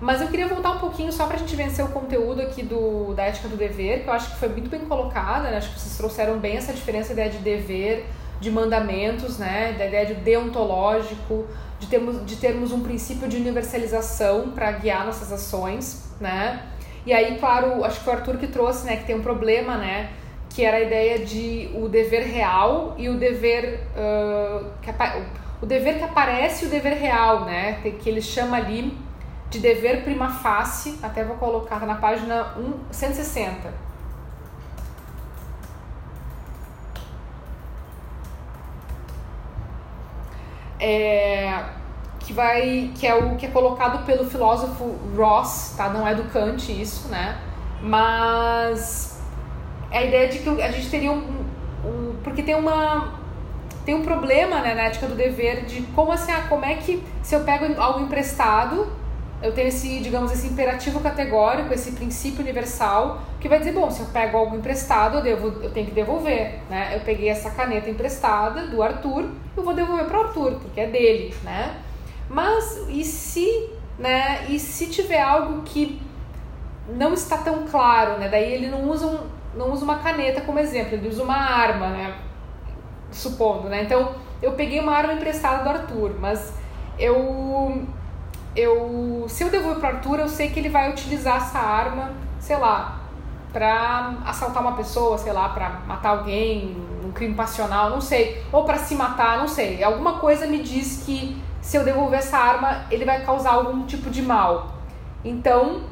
[0.00, 3.14] Mas eu queria voltar um pouquinho só para a gente vencer o conteúdo aqui do,
[3.14, 5.56] da ética do dever, que eu acho que foi muito bem colocada, né?
[5.56, 8.06] acho que vocês trouxeram bem essa diferença, a ideia de dever,
[8.40, 9.74] de mandamentos, né?
[9.76, 11.46] da ideia de deontológico,
[11.80, 16.62] de termos, de termos um princípio de universalização para guiar nossas ações, né?
[17.06, 19.76] E aí, claro, acho que foi o Arthur que trouxe, né, que tem um problema,
[19.76, 20.10] né,
[20.50, 24.90] que era a ideia de o dever real e o dever uh, que
[25.60, 27.80] o dever que aparece e o dever real, né?
[27.82, 28.96] Que ele chama ali
[29.50, 32.54] de dever prima facie, até vou colocar na página
[32.90, 33.72] 160.
[40.80, 41.64] É,
[42.20, 45.88] que vai que é o que é colocado pelo filósofo Ross, tá?
[45.88, 47.38] Não é do Kant isso, né?
[47.82, 49.18] Mas
[49.90, 51.44] a ideia de que a gente teria um,
[51.84, 53.18] um porque tem uma
[53.84, 57.02] tem um problema né, na ética do dever de como assim, ah, como é que
[57.22, 58.86] se eu pego algo emprestado,
[59.40, 64.00] eu tenho esse, digamos, esse imperativo categórico, esse princípio universal, que vai dizer, bom, se
[64.00, 66.96] eu pego algo emprestado, eu, devo, eu tenho que devolver, né?
[66.96, 70.86] Eu peguei essa caneta emprestada do Arthur, eu vou devolver para o Arthur, porque é
[70.86, 71.76] dele, né?
[72.28, 74.46] Mas e se, né?
[74.48, 76.00] E se tiver algo que
[76.88, 78.28] não está tão claro, né?
[78.28, 79.18] Daí ele não usa um,
[79.56, 82.14] não usa uma caneta como exemplo, ele usa uma arma, né?
[83.12, 83.84] Supondo, né?
[83.84, 86.52] Então, eu peguei uma arma emprestada do Arthur, mas
[86.98, 87.86] eu
[88.58, 92.56] eu se eu devolver para Arthur, eu sei que ele vai utilizar essa arma, sei
[92.56, 93.00] lá,
[93.52, 98.64] para assaltar uma pessoa, sei lá, para matar alguém, um crime passional, não sei, ou
[98.64, 99.82] para se matar, não sei.
[99.82, 104.10] Alguma coisa me diz que se eu devolver essa arma, ele vai causar algum tipo
[104.10, 104.74] de mal.
[105.24, 105.82] Então,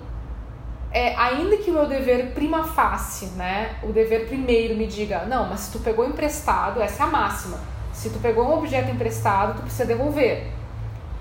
[0.90, 5.48] é, ainda que o meu dever prima facie, né, o dever primeiro me diga, não,
[5.48, 7.58] mas se tu pegou emprestado, essa é a máxima.
[7.92, 10.52] Se tu pegou um objeto emprestado, tu precisa devolver.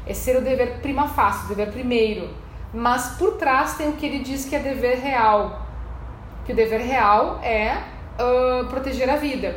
[0.07, 2.29] Esse seria o dever prima facie, o dever primeiro.
[2.73, 5.65] Mas por trás tem o que ele diz que é dever real.
[6.45, 7.77] Que o dever real é
[8.19, 9.55] uh, proteger a vida.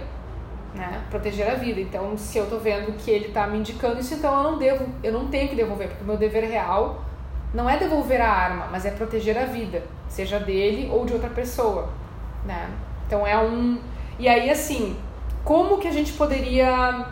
[0.75, 1.03] Né?
[1.11, 1.81] Proteger a vida.
[1.81, 4.87] Então, se eu estou vendo que ele está me indicando isso, então eu não devo,
[5.03, 7.03] eu não tenho que devolver, porque o meu dever real
[7.53, 11.29] não é devolver a arma, mas é proteger a vida seja dele ou de outra
[11.29, 11.89] pessoa,
[12.45, 12.71] né?
[13.07, 13.79] Então é um
[14.19, 14.97] e aí assim,
[15.45, 17.07] como que a gente poderia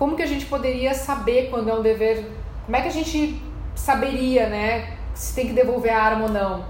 [0.00, 2.26] como que a gente poderia saber quando é um dever?
[2.64, 3.38] Como é que a gente
[3.74, 6.64] saberia, né, se tem que devolver a arma ou não?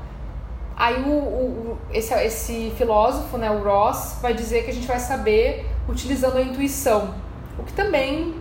[0.77, 4.99] Aí o, o, esse, esse filósofo, né, o Ross, vai dizer que a gente vai
[4.99, 7.15] saber utilizando a intuição,
[7.57, 8.35] o que também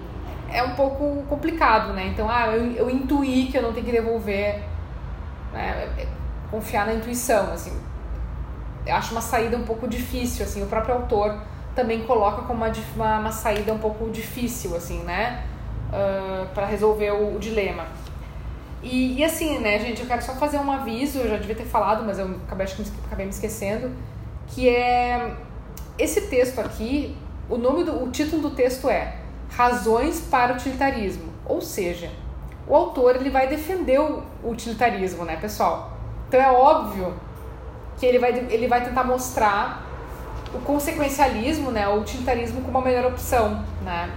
[0.52, 2.08] é um pouco complicado, né?
[2.08, 4.64] Então, ah, eu, eu intuí que eu não tenho que devolver.
[5.54, 6.08] Né?
[6.50, 7.80] confiar na intuição, assim.
[8.88, 11.40] Eu acho uma saída um pouco difícil, assim, o próprio autor
[11.76, 15.44] também coloca como uma, uma, uma saída um pouco difícil, assim, né,
[15.90, 17.86] uh, para resolver o, o, dilema.
[18.82, 21.66] E, e, assim, né, gente, eu quero só fazer um aviso, eu já devia ter
[21.66, 23.92] falado, mas eu acabei, acho que acabei me esquecendo,
[24.48, 25.36] que é
[25.98, 27.16] esse texto aqui,
[27.50, 29.18] o nome do o título do texto é
[29.52, 32.10] Razões para o utilitarismo, ou seja,
[32.68, 35.98] o autor ele vai defender o utilitarismo, né, pessoal?
[36.28, 37.16] Então é óbvio
[37.98, 39.89] que ele vai, ele vai tentar mostrar
[40.54, 44.12] o consequencialismo, né, o utilitarismo como a melhor opção, né?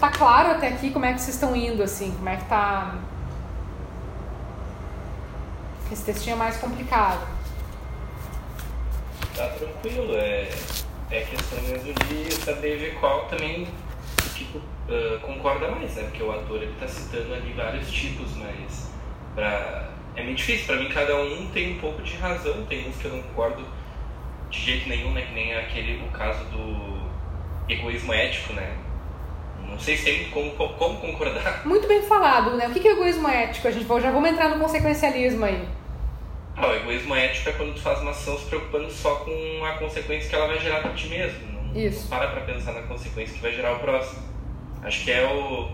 [0.00, 2.96] Tá claro até aqui como é que vocês estão indo, assim, como é que tá...
[5.90, 7.26] Esse textinho é mais complicado.
[9.36, 10.48] Tá tranquilo, é,
[11.10, 13.68] é questão mesmo de saber ver qual também
[14.34, 16.04] tipo, uh, concorda mais, né?
[16.04, 18.90] Porque o ator ele tá citando ali vários tipos, mas
[19.34, 19.90] pra...
[20.16, 20.66] é muito difícil.
[20.66, 22.64] Pra mim, cada um tem um pouco de razão.
[22.66, 23.64] Tem uns que eu não concordo
[24.54, 25.22] de jeito nenhum, né?
[25.22, 27.04] Que nem aquele, o caso do
[27.68, 28.76] egoísmo ético, né?
[29.68, 31.66] Não sei se tem como, como concordar.
[31.66, 32.68] Muito bem falado, né?
[32.68, 33.66] O que é egoísmo ético?
[33.66, 35.66] A gente já vamos entrar no consequencialismo aí.
[36.56, 39.72] Ah, o egoísmo ético é quando tu faz uma ação se preocupando só com a
[39.78, 41.52] consequência que ela vai gerar para ti mesmo.
[41.52, 42.02] Não, Isso.
[42.02, 44.22] não para pra pensar na consequência que vai gerar o próximo.
[44.82, 45.68] Acho que é o,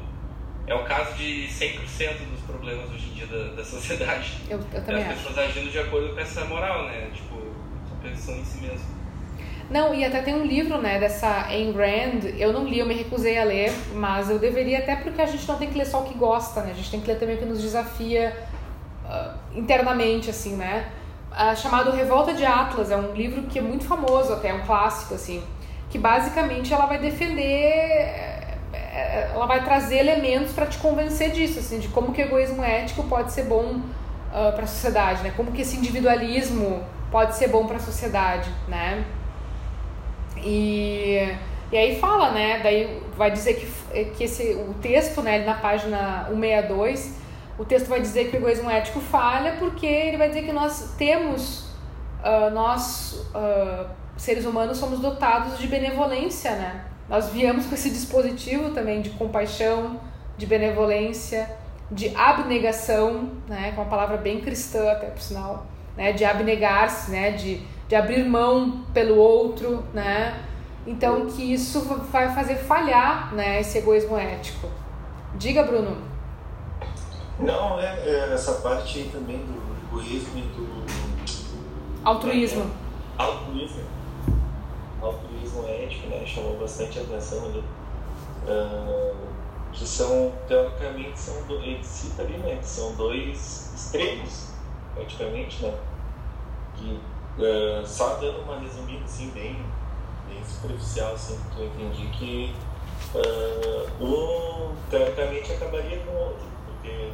[0.66, 4.38] é o caso de 100% dos problemas hoje em dia da, da sociedade.
[4.48, 5.16] Eu, eu também As acho.
[5.28, 7.10] pessoas agindo de acordo com essa moral, né?
[7.12, 7.49] Tipo,
[8.28, 9.00] em si mesmo.
[9.70, 12.94] Não, e até tem um livro, né, dessa Ayn Rand, eu não li, eu me
[12.94, 16.00] recusei a ler, mas eu deveria até porque a gente não tem que ler só
[16.00, 18.36] o que gosta, né, a gente tem que ler também o que nos desafia
[19.04, 20.88] uh, internamente, assim, né,
[21.30, 24.66] uh, chamado Revolta de Atlas, é um livro que é muito famoso até, é um
[24.66, 25.40] clássico, assim,
[25.88, 28.58] que basicamente ela vai defender,
[29.32, 33.04] ela vai trazer elementos para te convencer disso, assim, de como que o egoísmo ético
[33.04, 37.66] pode ser bom uh, para a sociedade, né, como que esse individualismo pode ser bom
[37.66, 39.04] para a sociedade, né,
[40.44, 41.36] e,
[41.70, 42.60] e aí fala, né?
[42.62, 47.18] Daí vai dizer que, que esse, o texto, né, na página 162,
[47.58, 50.94] o texto vai dizer que o egoísmo ético falha porque ele vai dizer que nós
[50.96, 51.66] temos,
[52.24, 53.86] uh, nós, uh,
[54.16, 56.84] seres humanos, somos dotados de benevolência, né?
[57.08, 60.00] Nós viemos com esse dispositivo também de compaixão,
[60.38, 61.50] de benevolência,
[61.90, 63.72] de abnegação, né?
[63.72, 65.66] Com uma palavra bem cristã até por sinal,
[66.00, 66.12] né?
[66.12, 67.32] De abnegar-se, né?
[67.32, 70.44] De de abrir mão pelo outro, né?
[70.86, 71.80] Então que isso
[72.12, 74.68] vai fazer falhar, né, esse egoísmo ético.
[75.34, 75.96] Diga, Bruno.
[77.40, 80.84] Não, é, é essa parte aí também do egoísmo e do
[82.04, 82.70] altruísmo.
[83.18, 83.82] É, altruísmo.
[85.02, 86.24] Altruísmo ético, né?
[86.24, 87.64] Chamou bastante atenção ali.
[88.46, 89.16] Uh,
[89.72, 92.56] que são, teoricamente, são dois, ele cita ali, né?
[92.56, 94.50] Que são dois extremos,
[94.94, 95.74] praticamente, né?
[96.84, 99.56] Uh, só dando uma resumida assim, bem,
[100.28, 102.54] bem superficial, assim, que eu entendi que
[103.14, 107.12] uh, um teoricamente acabaria com o outro, porque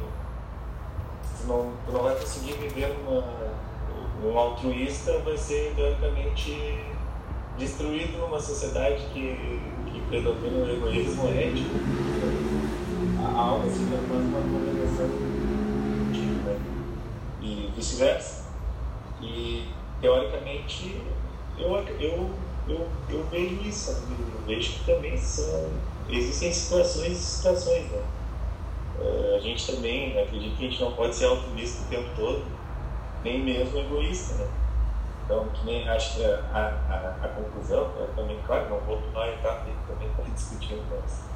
[1.39, 3.57] tu não, tu não vai conseguir viver uma.
[4.23, 6.83] Um altruísta vai ser teoricamente
[7.55, 9.61] destruído numa sociedade que,
[9.91, 11.75] que predomina o egoísmo ético.
[13.23, 15.07] A alma se transforma numa correlação
[16.11, 16.59] tipo, né?
[17.41, 18.46] e vice-versa.
[19.21, 19.67] E
[20.01, 21.01] teoricamente,
[21.57, 22.29] eu, eu,
[22.67, 25.71] eu, eu vejo isso, eu vejo que também são,
[26.09, 27.85] existem situações e situações.
[27.91, 28.01] Né?
[28.99, 32.09] Uh, a gente também, né, acredito que a gente não pode ser altruísta o tempo
[32.15, 32.45] todo,
[33.23, 34.35] nem mesmo egoísta.
[34.35, 34.47] Né?
[35.25, 39.33] Então, que nem acho que a, a, a conclusão, também, claro, não vou tomar a
[39.33, 41.27] etapa também para discutir, mas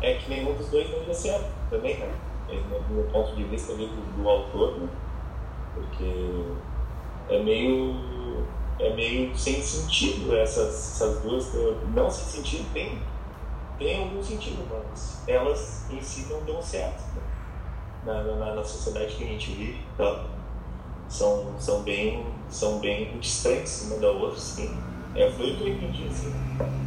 [0.00, 2.12] é que nenhum dos dois não deu certo também, né?
[2.48, 4.88] Do ponto de vista do, do autor, né?
[5.74, 6.42] Porque
[7.28, 7.96] é meio
[8.78, 11.52] é meio sem sentido essas, essas duas
[11.94, 12.98] não sem sentido tem
[13.78, 17.22] tem algum sentido mas elas em si não dão certo né?
[18.04, 20.24] na, na, na, sociedade que a gente vive então,
[21.08, 24.76] são são bem são bem distantes uma da outra sim.
[25.14, 26.32] É foi o que eu entendi assim.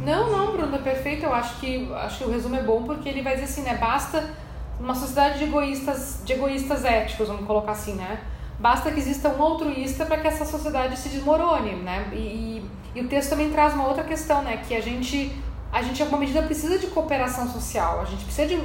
[0.04, 1.24] Não não Bruno é perfeito.
[1.24, 3.76] Eu acho que acho que o resumo é bom porque ele vai dizer assim né?
[3.76, 4.36] Basta
[4.78, 8.20] uma sociedade de egoístas de egoístas éticos vamos colocar assim né
[8.60, 12.10] Basta que exista um altruísta para que essa sociedade se desmorone, né?
[12.12, 14.58] E, e, e, o texto também traz uma outra questão, né?
[14.58, 15.34] Que a gente,
[15.72, 18.00] a gente, em alguma medida, precisa de cooperação social.
[18.02, 18.60] A gente precisa de,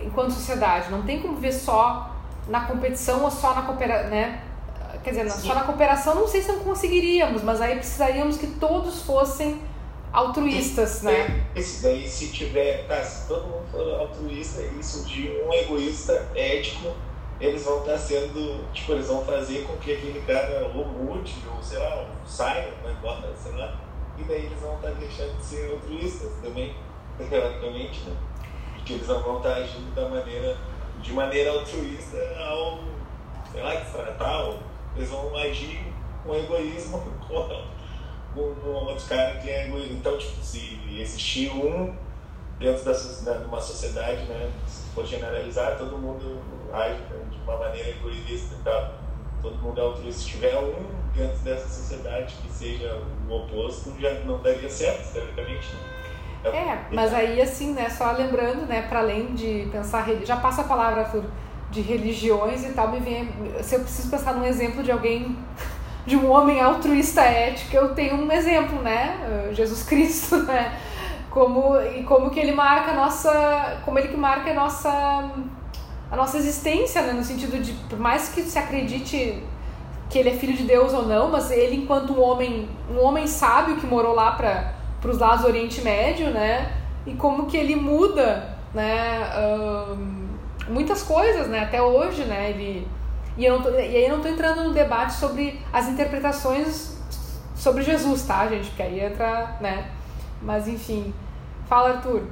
[0.00, 2.16] enquanto sociedade, não tem como ver só
[2.48, 4.42] na competição ou só na cooperação, né?
[5.04, 5.46] Quer dizer, Sim.
[5.46, 9.62] só na cooperação não sei se não conseguiríamos, mas aí precisaríamos que todos fossem
[10.12, 11.44] altruístas, né?
[11.54, 16.94] Esse daí, se tiver, tá, se todo mundo for altruísta e surgir um egoísta ético,
[17.40, 21.62] eles vão estar sendo, tipo, eles vão fazer com que aquele cara ou mude, ou
[21.62, 23.80] sei lá, saia, vai embora, sei lá,
[24.18, 26.74] e daí eles vão estar deixando de ser altruístas também,
[27.28, 28.16] teoricamente, né?
[28.74, 30.56] Porque eles não vão estar agindo da maneira
[31.00, 32.80] de maneira altruísta ao,
[33.50, 34.52] sei lá, que tratar,
[34.94, 35.92] eles vão agir
[36.24, 37.48] com egoísmo com,
[38.34, 39.94] com, com outro cara que é egoísta.
[39.94, 41.94] Então, tipo, se existir um
[42.60, 46.40] dentro da, de uma sociedade, né, se for generalizar, todo mundo
[46.72, 47.00] age
[47.30, 48.94] de uma maneira egoísta e tal.
[49.40, 50.20] Todo mundo é altruísta.
[50.20, 50.74] Se tiver um
[51.16, 55.68] dentro dessa sociedade que seja o oposto, já não daria certo, teoricamente.
[56.44, 56.50] Né?
[56.52, 60.64] É, mas aí assim, né, só lembrando, né, para além de pensar, já passa a
[60.64, 61.24] palavra, Arthur,
[61.70, 63.32] de religiões e tal, me vem,
[63.62, 65.36] se eu preciso pensar num exemplo de alguém
[66.06, 69.50] de um homem altruísta ético, eu tenho um exemplo, né?
[69.52, 70.78] Jesus Cristo, né?
[71.30, 73.80] Como, e como que ele marca a nossa.
[73.84, 75.30] Como ele que marca a nossa.
[76.10, 77.12] a nossa existência, né?
[77.12, 79.42] No sentido de, por mais que se acredite
[80.08, 83.28] que ele é filho de Deus ou não, mas ele enquanto um homem, um homem
[83.28, 84.74] sábio que morou lá para
[85.08, 86.72] os lados do Oriente Médio, né?
[87.06, 89.30] E como que ele muda, né?
[90.68, 91.60] muitas coisas, né?
[91.60, 92.50] Até hoje, né?
[92.50, 92.88] Ele
[93.36, 96.98] e, eu tô, e aí eu não estou entrando no debate sobre as interpretações
[97.54, 98.68] sobre Jesus, tá, gente?
[98.68, 99.90] Porque aí entra, né?
[100.42, 101.14] Mas enfim.
[101.68, 102.26] Fala, Arthur.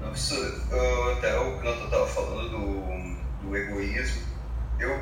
[0.00, 0.34] Não, isso,
[1.16, 4.22] até o que eu estava falando do, do egoísmo,
[4.78, 5.00] eu.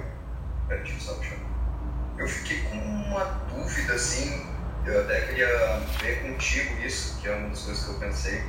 [0.67, 1.21] Peraí, deixa eu só.
[2.19, 4.47] Eu fiquei com uma dúvida assim,
[4.87, 5.49] eu até queria
[6.01, 8.43] ver contigo isso, que é uma das coisas que eu pensei.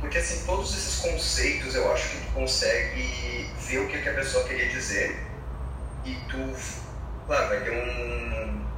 [0.00, 4.14] Porque, assim, todos esses conceitos eu acho que tu consegue ver o que, que a
[4.14, 5.26] pessoa queria dizer
[6.04, 6.54] e tu,
[7.26, 7.95] claro, vai ter um,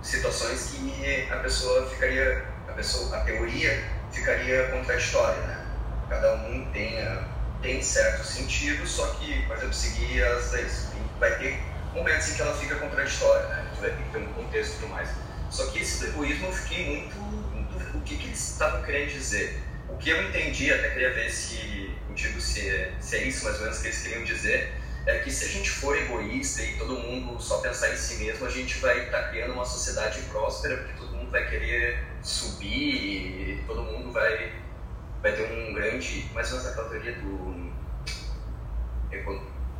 [0.08, 5.66] situações que a pessoa ficaria, a pessoa, a teoria ficaria contraditória, né?
[6.08, 6.96] Cada um tem,
[7.60, 10.88] tem certo sentido, só que, por exemplo, seguir as leis.
[11.20, 11.60] Vai ter
[11.92, 13.70] momentos em que ela fica contraditória, né?
[13.74, 15.10] Tu vai ter que ter um contexto e tudo mais.
[15.50, 19.62] Só que esse egoísmo eu fiquei muito, muito o que, que eles estavam querendo dizer
[19.88, 23.56] o que eu entendi, até queria ver se contigo se é, se é isso mais
[23.56, 24.72] ou menos que eles queriam dizer,
[25.08, 28.46] é que se a gente for egoísta e todo mundo só pensar em si mesmo,
[28.46, 32.94] a gente vai estar tá criando uma sociedade próspera, porque todo mundo vai querer subir
[32.94, 34.52] e todo mundo vai,
[35.22, 36.30] vai ter um grande.
[36.34, 37.68] Mais ou menos aquela teoria do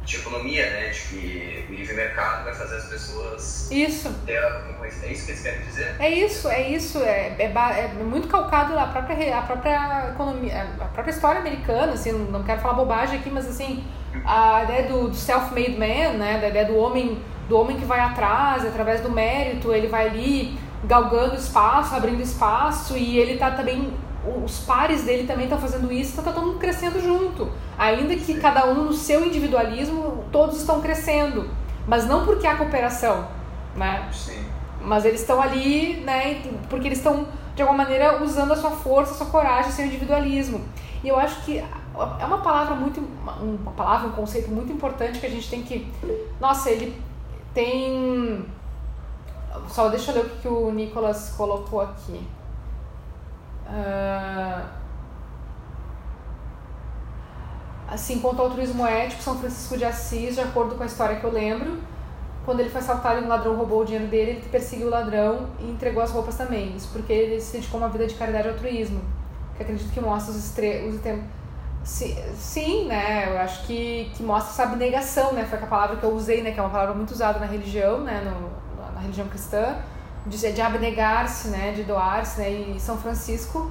[0.08, 0.88] de economia, né?
[0.88, 3.70] De que o livre mercado vai fazer as pessoas.
[3.70, 4.10] Isso.
[4.24, 5.96] Ter, é isso que eles querem dizer?
[5.98, 6.98] É isso, é isso.
[7.02, 12.12] É, é, é muito calcado na própria, a própria economia, a própria história americana, assim,
[12.12, 13.84] não quero falar bobagem aqui, mas assim,
[14.24, 16.38] a ideia do, do self-made man, né?
[16.40, 20.58] Da ideia do homem, do homem que vai atrás, através do mérito, ele vai ali
[20.84, 23.92] galgando espaço, abrindo espaço, e ele tá também
[24.44, 27.50] os pares dele também estão fazendo isso, então está todo mundo crescendo junto.
[27.78, 31.48] Ainda que cada um no seu individualismo, todos estão crescendo.
[31.86, 33.26] Mas não porque há cooperação,
[33.74, 34.08] né?
[34.12, 34.44] Sim.
[34.82, 36.42] Mas eles estão ali, né?
[36.68, 40.60] Porque eles estão, de alguma maneira, usando a sua força, a sua coragem, seu individualismo.
[41.02, 41.64] E eu acho que
[42.20, 43.00] é uma palavra muito.
[43.00, 45.92] Uma palavra, um conceito muito importante que a gente tem que.
[46.40, 47.00] Nossa, ele
[47.52, 48.44] tem.
[49.68, 52.26] Só deixa eu ler o que o Nicolas colocou aqui.
[53.66, 54.64] Uh,
[57.88, 61.24] assim, quanto ao altruísmo ético, São Francisco de Assis, de acordo com a história que
[61.24, 61.78] eu lembro,
[62.44, 65.48] quando ele foi assaltado e um ladrão roubou o dinheiro dele, ele perseguiu o ladrão
[65.58, 66.74] e entregou as roupas também.
[66.76, 69.00] Isso porque ele se dedicou a uma vida de caridade e altruísmo,
[69.56, 70.94] que acredito que mostra os extremos.
[71.02, 71.22] Sim,
[71.84, 73.32] sim, né?
[73.32, 75.44] Eu acho que, que mostra essa abnegação, né?
[75.44, 76.50] Foi a palavra que eu usei, né?
[76.50, 78.20] Que é uma palavra muito usada na religião, né?
[78.24, 79.76] No, na religião cristã
[80.28, 83.70] de, de abnegar-se, né, de doar-se, né, e São Francisco,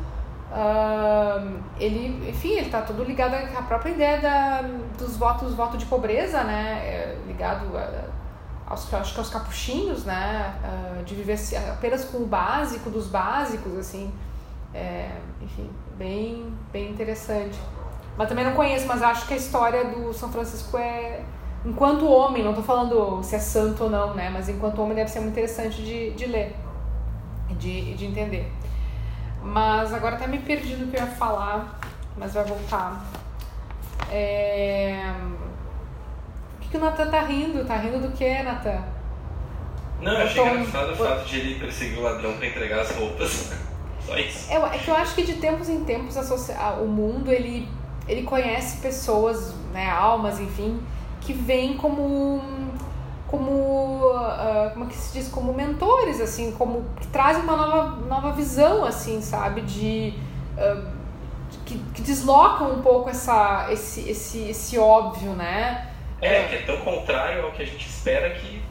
[0.52, 4.62] uh, ele, enfim, ele está todo ligado à própria ideia da,
[4.98, 8.06] dos votos, voto de pobreza, né, é ligado a,
[8.68, 11.38] aos, acho que aos capuchinhos, né, uh, de viver
[11.70, 14.12] apenas com o básico dos básicos, assim,
[14.74, 17.58] é, enfim, bem, bem interessante.
[18.18, 21.22] Mas também não conheço, mas acho que a história do São Francisco é
[21.64, 24.30] enquanto homem, não estou falando se é santo ou não, né?
[24.30, 26.56] Mas enquanto homem deve ser muito interessante de, de ler,
[27.52, 28.52] de, de entender.
[29.44, 31.80] Mas agora até me perdi no que eu ia falar,
[32.18, 33.06] mas vai voltar.
[34.12, 35.14] É...
[36.56, 37.66] O que, que o Natan tá rindo?
[37.66, 38.84] Tá rindo do que, Natan?
[40.02, 43.54] Não, eu achei engraçado o fato de ele perseguir o ladrão para entregar as roupas.
[44.06, 44.52] Só isso.
[44.52, 47.68] É, é que eu acho que de tempos em tempos o mundo ele,
[48.08, 50.80] ele conhece pessoas, né, almas, enfim,
[51.22, 52.42] que vêm como
[53.28, 55.28] como uh, como é que se diz?
[55.28, 59.62] Como mentores assim como que trazem uma nova nova visão assim sabe?
[59.62, 60.14] De
[60.58, 60.98] uh,
[61.66, 65.92] que, que, deslocam um pouco essa esse esse esse óbvio né?
[66.22, 68.62] É que é tão contrário ao que a gente espera que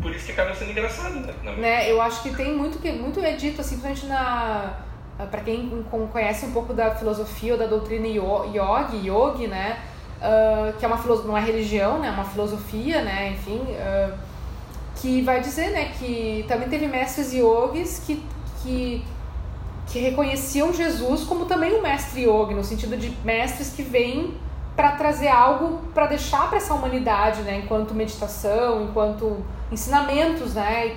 [0.00, 1.90] por isso que acaba sendo engraçado né, né?
[1.90, 4.74] eu acho que tem muito que muito é dito assim principalmente na
[5.30, 9.78] para quem conhece um pouco da filosofia ou da doutrina yogi yogi né?
[10.22, 14.16] Uh, que é uma não é religião, né, é uma filosofia, né, enfim, uh,
[14.94, 18.24] que vai dizer, né, que também teve mestres yogis que,
[18.62, 19.04] que
[19.88, 24.34] que reconheciam Jesus como também um mestre yogi, no sentido de mestres que vêm
[24.76, 30.94] para trazer algo para deixar para essa humanidade, né, enquanto meditação, enquanto ensinamentos, né,